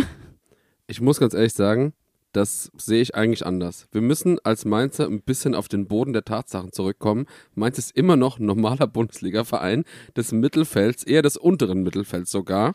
[0.86, 1.94] Ich muss ganz ehrlich sagen,
[2.34, 3.86] das sehe ich eigentlich anders.
[3.92, 7.26] Wir müssen als Mainzer ein bisschen auf den Boden der Tatsachen zurückkommen.
[7.54, 9.84] Mainz ist immer noch ein normaler Bundesliga-Verein
[10.16, 12.74] des Mittelfelds, eher des unteren Mittelfelds sogar.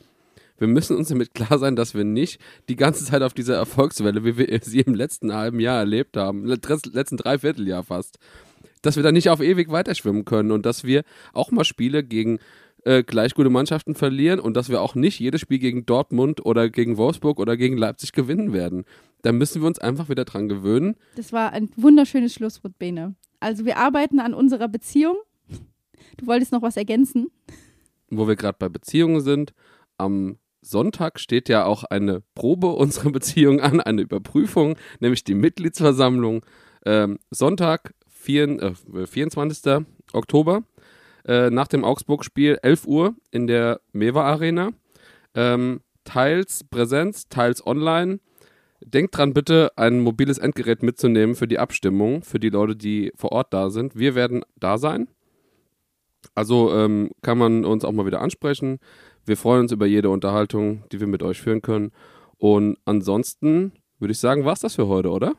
[0.57, 2.39] Wir müssen uns damit klar sein, dass wir nicht
[2.69, 6.45] die ganze Zeit auf dieser Erfolgswelle, wie wir sie im letzten halben Jahr erlebt haben,
[6.45, 8.17] letzten Dreivierteljahr fast,
[8.81, 11.03] dass wir da nicht auf ewig weiterschwimmen können und dass wir
[11.33, 12.39] auch mal Spiele gegen
[12.85, 16.69] äh, gleich gute Mannschaften verlieren und dass wir auch nicht jedes Spiel gegen Dortmund oder
[16.69, 18.85] gegen Wolfsburg oder gegen Leipzig gewinnen werden.
[19.21, 20.95] Da müssen wir uns einfach wieder dran gewöhnen.
[21.15, 23.15] Das war ein wunderschönes Schlusswort, Bene.
[23.39, 25.17] Also wir arbeiten an unserer Beziehung.
[26.17, 27.31] Du wolltest noch was ergänzen?
[28.09, 29.53] Wo wir gerade bei Beziehungen sind,
[29.97, 36.45] am Sonntag steht ja auch eine Probe unserer Beziehung an, eine Überprüfung, nämlich die Mitgliedsversammlung.
[36.85, 39.85] Ähm, Sonntag, vier, äh, 24.
[40.13, 40.63] Oktober
[41.25, 44.69] äh, nach dem Augsburg-Spiel 11 Uhr in der Mewa Arena.
[45.35, 48.19] Ähm, teils Präsenz, teils online.
[48.81, 53.31] Denkt dran, bitte ein mobiles Endgerät mitzunehmen für die Abstimmung, für die Leute, die vor
[53.31, 53.97] Ort da sind.
[53.97, 55.07] Wir werden da sein.
[56.35, 58.79] Also ähm, kann man uns auch mal wieder ansprechen.
[59.25, 61.91] Wir freuen uns über jede Unterhaltung, die wir mit euch führen können.
[62.37, 65.33] Und ansonsten würde ich sagen, war es das für heute, oder?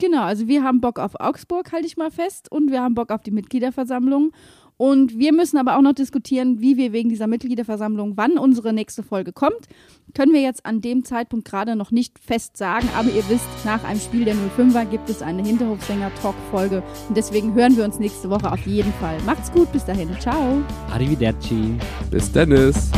[0.00, 3.10] Genau, also wir haben Bock auf Augsburg, halte ich mal fest, und wir haben Bock
[3.10, 4.32] auf die Mitgliederversammlung.
[4.80, 9.02] Und wir müssen aber auch noch diskutieren, wie wir wegen dieser Mitgliederversammlung, wann unsere nächste
[9.02, 9.68] Folge kommt.
[10.14, 13.84] Können wir jetzt an dem Zeitpunkt gerade noch nicht fest sagen, aber ihr wisst, nach
[13.84, 16.82] einem Spiel der 05er gibt es eine Hinterhofsänger-Talk-Folge.
[17.08, 19.18] Und deswegen hören wir uns nächste Woche auf jeden Fall.
[19.26, 20.18] Macht's gut, bis dahin.
[20.18, 20.62] Ciao.
[20.90, 21.74] Arrivederci.
[22.10, 22.90] Bis Dennis.